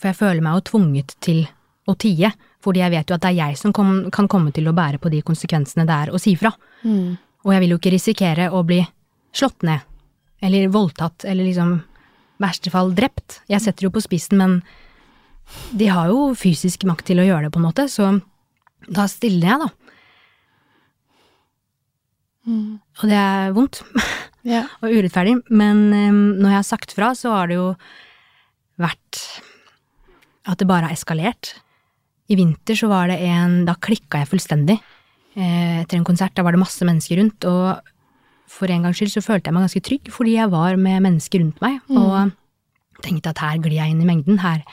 For 0.00 0.10
jeg 0.10 0.18
føler 0.18 0.44
meg 0.44 0.56
jo 0.56 0.66
tvunget 0.72 1.14
til 1.24 1.44
å 1.88 1.94
tie, 1.98 2.30
fordi 2.64 2.82
jeg 2.82 2.92
vet 2.92 3.10
jo 3.10 3.16
at 3.16 3.24
det 3.24 3.30
er 3.30 3.38
jeg 3.38 3.58
som 3.60 3.72
kom, 3.74 4.08
kan 4.14 4.28
komme 4.30 4.52
til 4.54 4.68
å 4.68 4.74
bære 4.76 5.00
på 5.02 5.10
de 5.12 5.22
konsekvensene 5.24 5.86
det 5.88 5.96
er 6.04 6.12
å 6.12 6.20
si 6.20 6.34
fra. 6.38 6.52
Og 6.84 7.52
jeg 7.54 7.62
vil 7.64 7.72
jo 7.74 7.78
ikke 7.80 7.94
risikere 7.94 8.50
å 8.54 8.62
bli 8.66 8.80
slått 9.34 9.62
ned, 9.66 9.80
eller 10.42 10.68
voldtatt, 10.72 11.24
eller 11.24 11.46
liksom 11.46 11.78
verste 12.38 12.70
fall 12.70 12.92
drept. 12.94 13.40
Jeg 13.50 13.62
setter 13.64 13.88
jo 13.88 13.92
på 13.94 14.02
spissen, 14.04 14.38
men 14.38 14.60
de 15.74 15.88
har 15.90 16.10
jo 16.12 16.34
fysisk 16.38 16.84
makt 16.88 17.08
til 17.10 17.22
å 17.22 17.26
gjøre 17.26 17.48
det, 17.48 17.52
på 17.54 17.60
en 17.62 17.68
måte, 17.68 17.88
så 17.90 18.12
da 18.88 19.06
stiller 19.10 19.48
jeg, 19.48 19.58
da. 19.64 19.70
Og 22.48 23.04
det 23.10 23.18
er 23.20 23.50
vondt 23.56 23.82
Ja. 24.48 24.62
og 24.80 24.94
urettferdig, 24.94 25.34
men 25.52 25.80
um, 25.92 26.20
når 26.38 26.52
jeg 26.52 26.58
har 26.60 26.68
sagt 26.68 26.94
fra, 26.96 27.10
så 27.18 27.34
har 27.34 27.50
det 27.50 27.58
jo 27.58 27.72
vært 28.80 29.18
at 30.48 30.60
det 30.60 30.68
bare 30.70 30.88
har 30.88 30.94
eskalert. 30.94 31.56
I 32.32 32.38
vinter 32.38 32.78
så 32.78 32.88
var 32.88 33.10
det 33.10 33.18
en 33.24 33.64
Da 33.68 33.74
klikka 33.76 34.22
jeg 34.22 34.30
fullstendig. 34.30 34.78
Eh, 35.38 35.80
etter 35.84 36.00
en 36.00 36.06
konsert, 36.08 36.34
da 36.34 36.42
var 36.42 36.56
det 36.56 36.62
masse 36.64 36.82
mennesker 36.86 37.20
rundt, 37.20 37.46
og 37.46 37.78
for 38.50 38.70
en 38.72 38.86
gangs 38.86 38.98
skyld 38.98 39.12
så 39.12 39.22
følte 39.22 39.50
jeg 39.50 39.54
meg 39.54 39.68
ganske 39.68 39.84
trygg, 39.86 40.08
fordi 40.10 40.34
jeg 40.34 40.50
var 40.50 40.78
med 40.80 41.04
mennesker 41.04 41.44
rundt 41.44 41.60
meg, 41.62 41.78
og 41.92 42.32
tenkte 43.04 43.30
at 43.30 43.42
her 43.44 43.60
glir 43.62 43.76
jeg 43.78 43.92
inn 43.92 44.00
i 44.02 44.08
mengden. 44.08 44.40
Her, 44.42 44.64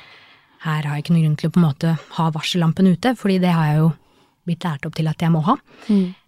her 0.66 0.88
har 0.88 0.96
jeg 0.96 1.06
ikke 1.06 1.14
noen 1.14 1.28
grunn 1.28 1.38
til 1.42 1.52
å 1.52 1.54
på 1.54 1.62
en 1.62 1.68
måte 1.68 1.92
ha 2.18 2.32
varsellampen 2.34 2.90
ute, 2.90 3.14
fordi 3.20 3.38
det 3.44 3.52
har 3.54 3.70
jeg 3.70 3.84
jo 3.84 3.92
blitt 4.46 4.66
lært 4.66 4.86
opp 4.86 4.96
til 4.98 5.10
at 5.10 5.22
jeg 5.22 5.34
må 5.34 5.42
ha. 5.46 5.56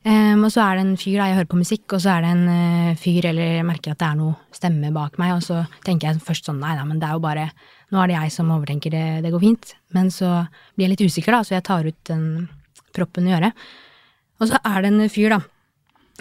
Em, 0.10 0.44
og 0.44 0.52
så 0.54 0.64
er 0.66 0.78
det 0.78 0.86
en 0.86 1.00
fyr, 1.00 1.18
da, 1.20 1.30
jeg 1.30 1.38
hører 1.38 1.50
på 1.52 1.60
musikk, 1.62 1.86
og 1.94 2.02
så 2.02 2.16
er 2.16 2.26
det 2.26 2.32
en 2.34 2.46
uh, 2.50 2.98
fyr, 2.98 3.28
eller 3.30 3.58
jeg 3.60 3.66
merker 3.68 3.94
at 3.94 4.02
det 4.02 4.08
er 4.10 4.20
noe 4.20 4.58
stemme 4.58 4.94
bak 4.96 5.20
meg, 5.22 5.36
og 5.38 5.44
så 5.46 5.64
tenker 5.86 6.10
jeg 6.10 6.24
først 6.26 6.50
sånn, 6.50 6.62
nei 6.62 6.74
da, 6.78 6.86
men 6.88 7.02
det 7.02 7.10
er 7.10 7.18
jo 7.18 7.26
bare, 7.26 7.50
nå 7.94 8.02
er 8.02 8.12
det 8.12 8.18
jeg 8.18 8.34
som 8.38 8.54
overtenker 8.58 8.94
det, 8.94 9.06
det 9.26 9.34
går 9.34 9.44
fint. 9.46 9.76
Men 9.98 10.10
så 10.14 10.32
blir 10.76 10.88
jeg 10.88 10.96
litt 10.96 11.06
usikker 11.10 11.38
da, 11.38 11.44
så 11.46 11.58
jeg 11.58 11.68
tar 11.70 11.90
ut 11.90 12.00
den 12.10 12.26
proppen 12.98 13.30
i 13.30 13.36
øret. 13.38 13.68
Og 14.38 14.50
så 14.50 14.60
er 14.62 14.82
det 14.86 14.94
en 14.94 15.10
fyr 15.10 15.34
da, 15.34 15.42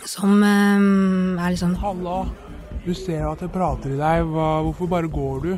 som 0.09 0.37
em, 0.41 1.39
er 1.39 1.53
litt 1.53 1.61
sånn, 1.61 1.77
Halla, 1.81 2.23
du 2.87 2.93
ser 2.97 3.25
jo 3.25 3.33
at 3.35 3.43
jeg 3.45 3.53
prater 3.53 3.93
i 3.93 3.99
deg. 4.01 4.29
Hva, 4.33 4.51
hvorfor 4.67 4.93
bare 4.93 5.11
går 5.13 5.43
du? 5.45 5.57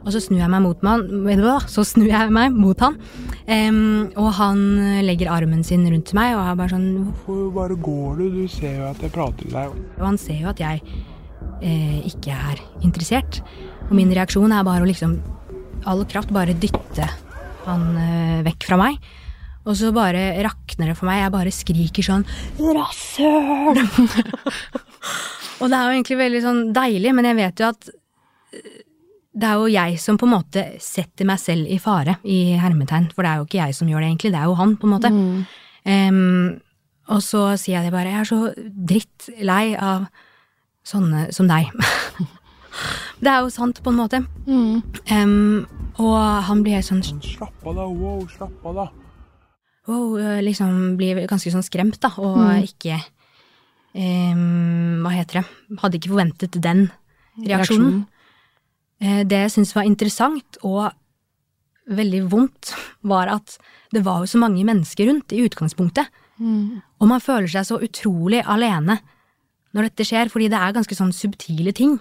og 0.00 0.14
så 0.14 0.20
snur 0.24 0.38
jeg 0.40 0.48
meg 0.48 0.62
mot 0.64 0.84
man, 0.84 1.02
vet 1.26 1.36
du 1.36 1.44
hva, 1.44 1.58
så 1.68 1.82
snur 1.84 2.08
jeg 2.08 2.32
meg 2.32 2.56
mot 2.56 2.86
han, 2.86 2.96
Um, 3.50 4.12
og 4.14 4.28
han 4.36 4.60
legger 5.02 5.30
armen 5.32 5.64
sin 5.66 5.82
rundt 5.90 6.12
meg, 6.14 6.36
og 6.36 6.44
er 6.44 6.58
bare 6.60 6.70
sånn, 6.70 6.84
Hvorfor 7.08 7.48
bare 7.56 7.78
går 7.82 8.20
du? 8.20 8.26
Du 8.36 8.52
ser 8.52 8.76
jo 8.76 8.84
at 8.86 9.00
jeg 9.02 9.10
prater 9.10 9.48
i 9.48 9.50
deg. 9.50 9.72
Og 9.96 10.04
han 10.06 10.18
ser 10.22 10.38
jo 10.38 10.52
at 10.52 10.60
jeg 10.62 10.84
eh, 11.58 11.96
ikke 12.06 12.36
er 12.36 12.60
interessert. 12.86 13.40
Og 13.88 13.96
min 13.98 14.12
reaksjon 14.14 14.54
er 14.54 14.62
bare 14.68 14.84
å 14.84 14.86
liksom 14.86 15.16
all 15.90 16.04
kraft 16.06 16.30
bare 16.36 16.54
dytte 16.62 17.08
han 17.64 17.88
eh, 17.98 18.38
vekk 18.46 18.68
fra 18.68 18.78
meg. 18.78 19.00
Og 19.68 19.76
så 19.76 19.90
bare 19.92 20.32
rakner 20.46 20.90
det 20.90 20.96
for 20.98 21.08
meg. 21.10 21.20
Jeg 21.20 21.34
bare 21.34 21.52
skriker 21.52 22.06
sånn 22.06 22.24
Rasshøl! 22.60 23.80
og 25.60 25.66
det 25.66 25.76
er 25.76 25.82
jo 25.82 25.96
egentlig 25.96 26.20
veldig 26.22 26.44
sånn 26.44 26.62
deilig, 26.76 27.12
men 27.16 27.28
jeg 27.28 27.38
vet 27.40 27.60
jo 27.60 27.68
at 27.68 27.90
eh, 27.90 28.78
det 29.40 29.46
er 29.46 29.60
jo 29.60 29.68
jeg 29.70 30.00
som 30.02 30.18
på 30.18 30.26
en 30.26 30.34
måte 30.34 30.64
setter 30.82 31.28
meg 31.28 31.38
selv 31.42 31.68
i 31.70 31.78
fare, 31.82 32.16
i 32.26 32.56
hermetegn. 32.58 33.10
For 33.14 33.22
det 33.24 33.30
er 33.30 33.42
jo 33.42 33.46
ikke 33.46 33.60
jeg 33.60 33.76
som 33.78 33.90
gjør 33.90 34.02
det, 34.02 34.08
egentlig. 34.10 34.32
Det 34.34 34.40
er 34.40 34.48
jo 34.50 34.56
han, 34.58 34.74
på 34.80 34.88
en 34.88 34.94
måte. 34.96 35.12
Em, 35.86 36.18
og 37.10 37.22
så 37.24 37.44
sier 37.60 37.78
jeg 37.78 37.88
det 37.88 37.94
bare. 37.94 38.10
Jeg 38.10 38.24
er 38.24 38.28
så 38.28 38.40
drittlei 38.90 39.64
av 39.78 40.08
sånne 40.90 41.28
som 41.36 41.46
deg. 41.50 41.70
det 43.22 43.30
er 43.30 43.44
jo 43.44 43.52
sant, 43.54 43.78
på 43.84 43.92
en 43.94 44.00
måte. 44.00 44.22
Em, 45.14 45.62
og 46.00 46.18
han 46.48 46.64
blir 46.66 46.80
helt 46.80 46.88
Sånn, 46.90 47.04
slapp 47.22 47.70
av 47.70 47.78
da, 47.78 47.86
wow, 47.86 48.26
slapp 48.34 48.66
av 48.66 48.82
da. 48.82 48.88
Wow, 49.90 50.14
liksom 50.46 50.94
blir 51.00 51.24
ganske 51.30 51.50
sånn 51.52 51.66
skremt, 51.66 51.98
da, 52.02 52.12
og 52.22 52.38
ikke 52.62 53.00
um, 53.98 55.02
Hva 55.02 55.12
heter 55.16 55.40
det? 55.40 55.44
Hadde 55.82 55.98
ikke 55.98 56.12
forventet 56.14 56.58
den 56.62 56.86
reaksjonen. 57.42 58.06
reaksjonen. 58.06 58.08
Det 59.00 59.38
jeg 59.46 59.52
syntes 59.54 59.72
var 59.72 59.86
interessant 59.88 60.58
og 60.60 60.90
veldig 61.90 62.18
vondt, 62.30 62.74
var 63.08 63.30
at 63.32 63.54
det 63.90 64.02
var 64.04 64.20
jo 64.22 64.28
så 64.28 64.38
mange 64.42 64.60
mennesker 64.68 65.08
rundt 65.08 65.32
i 65.32 65.40
utgangspunktet. 65.46 66.10
Og 67.00 67.08
man 67.08 67.20
føler 67.24 67.48
seg 67.48 67.66
så 67.68 67.78
utrolig 67.80 68.42
alene 68.44 68.98
når 69.76 69.88
dette 69.88 70.06
skjer, 70.08 70.28
fordi 70.32 70.50
det 70.52 70.58
er 70.60 70.76
ganske 70.76 70.96
sånn 70.98 71.12
subtile 71.16 71.72
ting. 71.76 71.96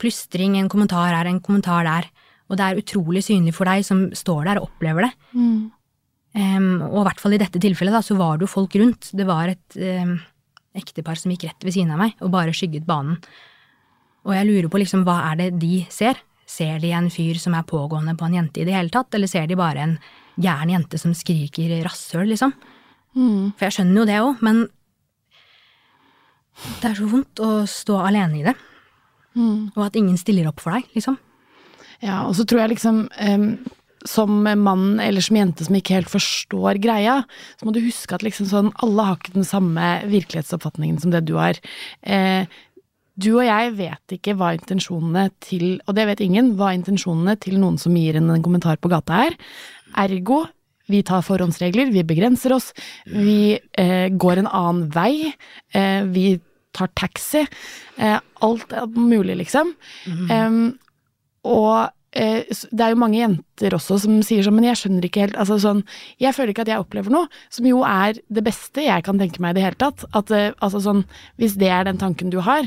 Plystring, 0.00 0.56
en 0.60 0.68
kommentar 0.72 1.12
her, 1.14 1.26
en 1.28 1.40
kommentar 1.44 1.84
der. 1.88 2.08
Og 2.50 2.56
det 2.58 2.66
er 2.66 2.80
utrolig 2.80 3.22
synlig 3.26 3.54
for 3.56 3.68
deg 3.70 3.84
som 3.86 4.08
står 4.16 4.44
der 4.48 4.60
og 4.60 4.68
opplever 4.70 5.08
det. 5.08 5.12
Em, 6.38 6.78
og 6.86 7.00
i 7.00 7.06
hvert 7.08 7.22
fall 7.22 7.34
i 7.34 7.40
dette 7.42 7.60
tilfellet, 7.62 7.94
da, 7.96 8.02
så 8.06 8.14
var 8.18 8.38
det 8.38 8.46
jo 8.46 8.52
folk 8.52 8.74
rundt. 8.78 9.10
Det 9.16 9.26
var 9.26 9.50
et 9.50 9.78
um, 10.02 10.16
ektepar 10.78 11.18
som 11.18 11.32
gikk 11.34 11.48
rett 11.48 11.66
ved 11.66 11.74
siden 11.74 11.90
av 11.94 12.02
meg 12.04 12.20
og 12.22 12.30
bare 12.34 12.54
skygget 12.54 12.86
banen. 12.86 13.18
Og 14.28 14.34
jeg 14.36 14.46
lurer 14.46 14.68
på 14.70 14.82
liksom, 14.82 15.02
hva 15.08 15.16
er 15.30 15.40
det 15.40 15.48
de 15.62 15.84
ser? 15.90 16.20
Ser 16.50 16.78
de 16.82 16.92
en 16.94 17.08
fyr 17.10 17.38
som 17.40 17.54
er 17.56 17.66
pågående 17.66 18.14
på 18.18 18.26
en 18.26 18.36
jente 18.36 18.62
i 18.62 18.66
det 18.68 18.76
hele 18.76 18.92
tatt, 18.92 19.14
eller 19.16 19.30
ser 19.30 19.48
de 19.50 19.58
bare 19.58 19.86
en 19.86 19.96
gæren 20.40 20.70
jente 20.72 20.98
som 21.00 21.14
skriker 21.16 21.72
rasshøl, 21.86 22.28
liksom? 22.30 22.52
For 23.56 23.66
jeg 23.66 23.76
skjønner 23.78 24.00
jo 24.00 24.06
det 24.06 24.18
òg, 24.22 24.42
men 24.46 24.62
det 26.82 26.90
er 26.90 26.98
så 26.98 27.08
vondt 27.08 27.40
å 27.42 27.50
stå 27.70 27.96
alene 28.04 28.38
i 28.38 28.44
det. 28.46 28.54
Og 29.74 29.82
at 29.86 29.96
ingen 29.98 30.18
stiller 30.20 30.50
opp 30.50 30.60
for 30.62 30.76
deg, 30.76 30.86
liksom. 30.94 31.16
Ja, 32.04 32.22
og 32.26 32.34
så 32.36 32.44
tror 32.48 32.62
jeg 32.62 32.74
liksom 32.74 33.02
em, 33.20 33.46
som 34.08 34.42
mann 34.62 35.00
eller 35.02 35.20
som 35.20 35.36
jente 35.36 35.64
som 35.66 35.74
ikke 35.76 35.98
helt 35.98 36.08
forstår 36.12 36.78
greia, 36.80 37.18
så 37.60 37.66
må 37.68 37.72
du 37.76 37.80
huske 37.84 38.14
at 38.16 38.22
liksom 38.24 38.46
sånn, 38.48 38.70
alle 38.82 39.04
har 39.10 39.18
ikke 39.20 39.34
den 39.36 39.44
samme 39.48 39.90
virkelighetsoppfatningen 40.08 41.00
som 41.02 41.12
det 41.12 41.24
du 41.28 41.34
har. 41.36 41.58
Eh, 42.02 42.46
du 43.20 43.34
og 43.34 43.44
jeg 43.44 43.74
vet 43.76 44.14
ikke 44.16 44.32
hva 44.38 44.54
intensjonene 44.56 45.26
til, 45.44 45.80
og 45.86 45.94
det 45.98 46.06
vet 46.08 46.22
ingen, 46.24 46.54
hva 46.56 46.70
intensjonene 46.72 47.34
til 47.42 47.58
noen 47.60 47.76
som 47.82 47.92
gir 47.98 48.16
en, 48.16 48.30
en 48.32 48.42
kommentar 48.46 48.78
på 48.80 48.88
gata 48.88 49.26
er. 49.26 49.36
Ergo, 50.00 50.46
vi 50.90 51.02
tar 51.06 51.20
forhåndsregler, 51.22 51.92
vi 51.92 52.02
begrenser 52.06 52.54
oss, 52.56 52.70
vi 53.04 53.58
eh, 53.78 54.08
går 54.10 54.40
en 54.40 54.48
annen 54.48 54.88
vei, 54.94 55.34
eh, 55.76 56.00
vi 56.08 56.38
tar 56.72 56.88
taxi. 56.96 57.44
Eh, 58.00 58.16
alt 58.46 58.72
er 58.72 58.88
mulig, 58.96 59.36
liksom. 59.44 59.74
Em, 60.32 60.60
og 61.44 61.74
eh, 61.76 61.88
s- 61.90 61.99
det 62.12 62.82
er 62.82 62.90
jo 62.90 62.98
mange 62.98 63.20
jenter 63.20 63.76
også 63.76 64.00
som 64.02 64.16
sier 64.26 64.42
sånn, 64.42 64.56
men 64.58 64.64
jeg 64.66 64.80
skjønner 64.80 65.04
ikke 65.06 65.20
helt 65.26 65.36
altså 65.38 65.60
sånn, 65.62 65.84
Jeg 66.18 66.34
føler 66.34 66.50
ikke 66.50 66.64
at 66.66 66.72
jeg 66.72 66.82
opplever 66.82 67.14
noe, 67.14 67.28
som 67.50 67.68
jo 67.68 67.84
er 67.86 68.18
det 68.28 68.42
beste 68.44 68.82
jeg 68.82 69.04
kan 69.06 69.18
tenke 69.20 69.38
meg 69.42 69.54
i 69.54 69.60
det 69.60 69.66
hele 69.68 69.78
tatt. 69.78 70.02
At 70.12 70.30
eh, 70.34 70.50
altså 70.60 70.80
sånn, 70.82 71.04
Hvis 71.38 71.54
det 71.60 71.70
er 71.70 71.84
den 71.86 71.98
tanken 72.02 72.30
du 72.34 72.40
har, 72.42 72.66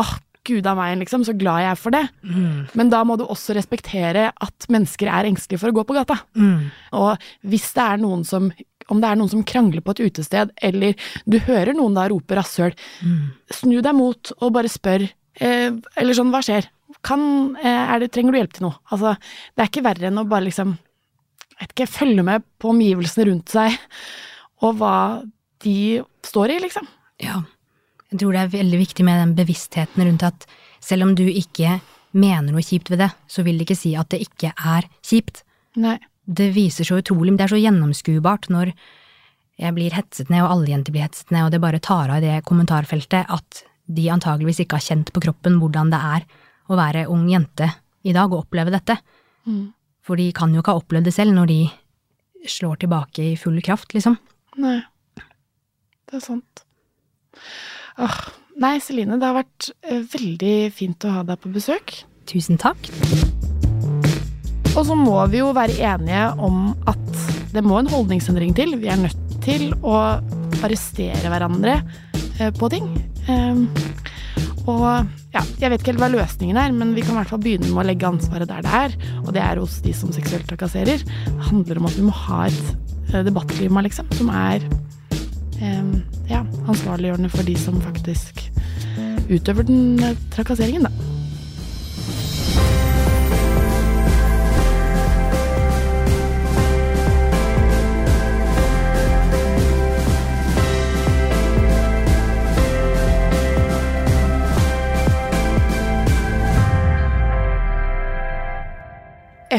åh, 0.00 0.14
gud 0.48 0.64
av 0.64 0.78
meg, 0.78 0.94
liksom, 1.02 1.26
så 1.28 1.34
glad 1.36 1.60
jeg 1.60 1.70
er 1.74 1.76
for 1.76 1.92
det. 1.92 2.04
Men 2.72 2.88
da 2.88 3.02
må 3.04 3.18
du 3.20 3.26
også 3.26 3.52
respektere 3.58 4.30
at 4.32 4.66
mennesker 4.72 5.10
er 5.12 5.28
engstelige 5.28 5.60
for 5.60 5.68
å 5.68 5.76
gå 5.76 5.84
på 5.84 5.96
gata. 5.98 6.22
Og 6.96 7.18
hvis 7.44 7.66
det 7.76 7.84
er 7.84 8.00
noen 8.00 8.24
som 8.24 8.48
om 8.88 9.02
det 9.02 9.08
er 9.10 9.18
noen 9.20 9.28
som 9.28 9.42
krangler 9.44 9.82
på 9.84 9.92
et 9.92 10.00
utested, 10.06 10.48
eller 10.64 10.94
du 11.28 11.36
hører 11.44 11.74
noen 11.76 11.92
da 11.92 12.06
rope 12.08 12.32
rasshøl, 12.38 12.72
snu 13.52 13.82
deg 13.84 13.92
mot 13.92 14.32
og 14.40 14.54
bare 14.54 14.70
spør, 14.72 15.04
eh, 15.36 15.70
eller 16.00 16.16
sånn, 16.16 16.30
hva 16.32 16.40
skjer? 16.40 16.70
Kan, 17.06 17.22
eh, 17.56 17.84
er 17.94 18.02
det, 18.02 18.10
trenger 18.14 18.34
du 18.34 18.40
hjelp 18.40 18.56
til 18.56 18.66
noe? 18.68 18.78
Altså, 18.92 19.14
det 19.54 19.64
er 19.64 19.70
ikke 19.70 19.86
verre 19.86 20.10
enn 20.10 20.20
å 20.20 20.26
bare 20.28 20.46
liksom, 20.48 20.74
ikke, 21.64 21.88
følge 21.90 22.24
med 22.26 22.46
på 22.58 22.72
omgivelsene 22.72 23.28
rundt 23.30 23.54
seg, 23.54 23.76
og 24.66 24.80
hva 24.80 24.96
de 25.64 25.76
står 26.26 26.54
i, 26.56 26.58
liksom. 26.66 26.88
Ja. 27.22 27.42
Jeg 28.08 28.22
tror 28.22 28.34
det 28.34 28.42
er 28.42 28.54
veldig 28.56 28.80
viktig 28.80 29.04
med 29.04 29.20
den 29.20 29.34
bevisstheten 29.36 30.06
rundt 30.06 30.24
at 30.26 30.46
selv 30.80 31.04
om 31.06 31.14
du 31.18 31.26
ikke 31.28 31.78
mener 32.16 32.54
noe 32.54 32.64
kjipt 32.64 32.90
ved 32.90 33.02
det, 33.02 33.10
så 33.28 33.44
vil 33.44 33.58
det 33.58 33.66
ikke 33.68 33.78
si 33.78 33.92
at 33.98 34.08
det 34.14 34.22
ikke 34.24 34.54
er 34.56 34.88
kjipt. 35.04 35.42
Nei. 35.78 35.98
Det 36.28 36.50
viser 36.52 36.84
så 36.84 36.98
utrolig, 37.00 37.34
det 37.38 37.46
er 37.46 37.54
så 37.54 37.60
gjennomskuebart 37.60 38.50
når 38.52 38.72
jeg 39.58 39.74
blir 39.74 39.94
hetset 39.96 40.30
ned, 40.30 40.44
og 40.44 40.52
alle 40.54 40.72
jenter 40.72 40.94
blir 40.94 41.06
hetset 41.06 41.32
ned, 41.34 41.46
og 41.46 41.54
det 41.54 41.62
bare 41.62 41.80
tar 41.82 42.12
av 42.12 42.20
i 42.20 42.26
det 42.26 42.42
kommentarfeltet 42.48 43.30
at 43.32 43.62
de 43.88 44.10
antageligvis 44.12 44.60
ikke 44.62 44.78
har 44.78 44.84
kjent 44.84 45.12
på 45.14 45.22
kroppen 45.24 45.56
hvordan 45.60 45.92
det 45.92 46.00
er 46.14 46.26
å 46.68 46.78
være 46.78 47.06
ung 47.12 47.26
jente 47.30 47.70
i 48.06 48.14
dag 48.16 48.30
og 48.32 48.44
oppleve 48.44 48.72
dette. 48.74 48.98
Mm. 49.48 49.68
For 50.04 50.20
de 50.20 50.30
kan 50.36 50.52
jo 50.54 50.62
ikke 50.62 50.76
ha 50.76 50.82
opplevd 50.82 51.08
det 51.08 51.16
selv 51.16 51.36
når 51.36 51.50
de 51.50 51.60
slår 52.48 52.82
tilbake 52.84 53.32
i 53.32 53.38
full 53.40 53.58
kraft, 53.64 53.92
liksom. 53.96 54.16
Nei. 54.60 54.78
Det 56.08 56.20
er 56.20 56.24
sant. 56.24 56.62
Åh. 58.00 58.20
Nei, 58.58 58.78
Celine, 58.82 59.20
det 59.20 59.26
har 59.28 59.36
vært 59.36 59.68
eh, 59.86 60.00
veldig 60.10 60.54
fint 60.74 61.04
å 61.06 61.12
ha 61.14 61.20
deg 61.26 61.38
på 61.38 61.50
besøk. 61.54 61.92
Tusen 62.26 62.58
takk. 62.58 62.88
Og 64.74 64.82
så 64.88 64.96
må 64.98 65.14
vi 65.30 65.38
jo 65.38 65.52
være 65.54 65.76
enige 65.78 66.24
om 66.42 66.72
at 66.90 67.04
det 67.54 67.62
må 67.66 67.78
en 67.78 67.90
holdningsendring 67.90 68.56
til. 68.58 68.74
Vi 68.82 68.90
er 68.90 68.98
nødt 68.98 69.38
til 69.44 69.70
å 69.86 69.94
arrestere 70.64 71.30
hverandre 71.30 71.78
eh, 72.40 72.50
på 72.58 72.70
ting. 72.72 72.90
Ehm, 73.30 73.68
og 74.66 75.06
ja, 75.34 75.42
jeg 75.60 75.70
vet 75.70 75.82
ikke 75.82 75.92
helt 75.92 76.00
hva 76.00 76.10
løsningen 76.12 76.58
er, 76.60 76.72
men 76.72 76.94
vi 76.96 77.04
kan 77.04 77.12
i 77.12 77.18
hvert 77.20 77.32
fall 77.32 77.42
begynne 77.44 77.68
med 77.68 77.82
å 77.82 77.86
legge 77.90 78.08
ansvaret 78.08 78.48
der 78.48 78.64
det 78.64 78.74
er, 78.78 78.94
og 79.26 79.32
det 79.36 79.42
er 79.44 79.60
hos 79.60 79.78
de 79.84 79.92
som 79.96 80.12
seksuelt 80.14 80.48
trakasserer. 80.48 81.04
Det 81.04 81.48
handler 81.50 81.80
om 81.80 81.88
at 81.90 81.98
vi 81.98 82.06
må 82.06 82.14
ha 82.24 82.46
et 82.48 82.70
eh, 83.12 83.24
debattklima, 83.26 83.84
liksom, 83.84 84.08
som 84.16 84.32
er 84.32 84.64
eh, 85.60 85.92
ja, 86.32 86.40
ansvarliggjørende 86.64 87.32
for 87.34 87.44
de 87.48 87.58
som 87.60 87.76
faktisk 87.84 88.46
utøver 89.28 89.68
den 89.68 90.00
eh, 90.00 90.16
trakasseringen, 90.32 90.88
da. 90.88 91.07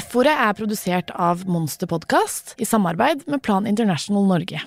F-ordet 0.10 0.32
er 0.34 0.56
produsert 0.58 1.12
av 1.14 1.44
Monster 1.46 1.86
Podcast 1.86 2.56
i 2.58 2.66
samarbeid 2.66 3.28
med 3.30 3.44
Plan 3.46 3.68
International 3.70 4.24
Norge. 4.26 4.64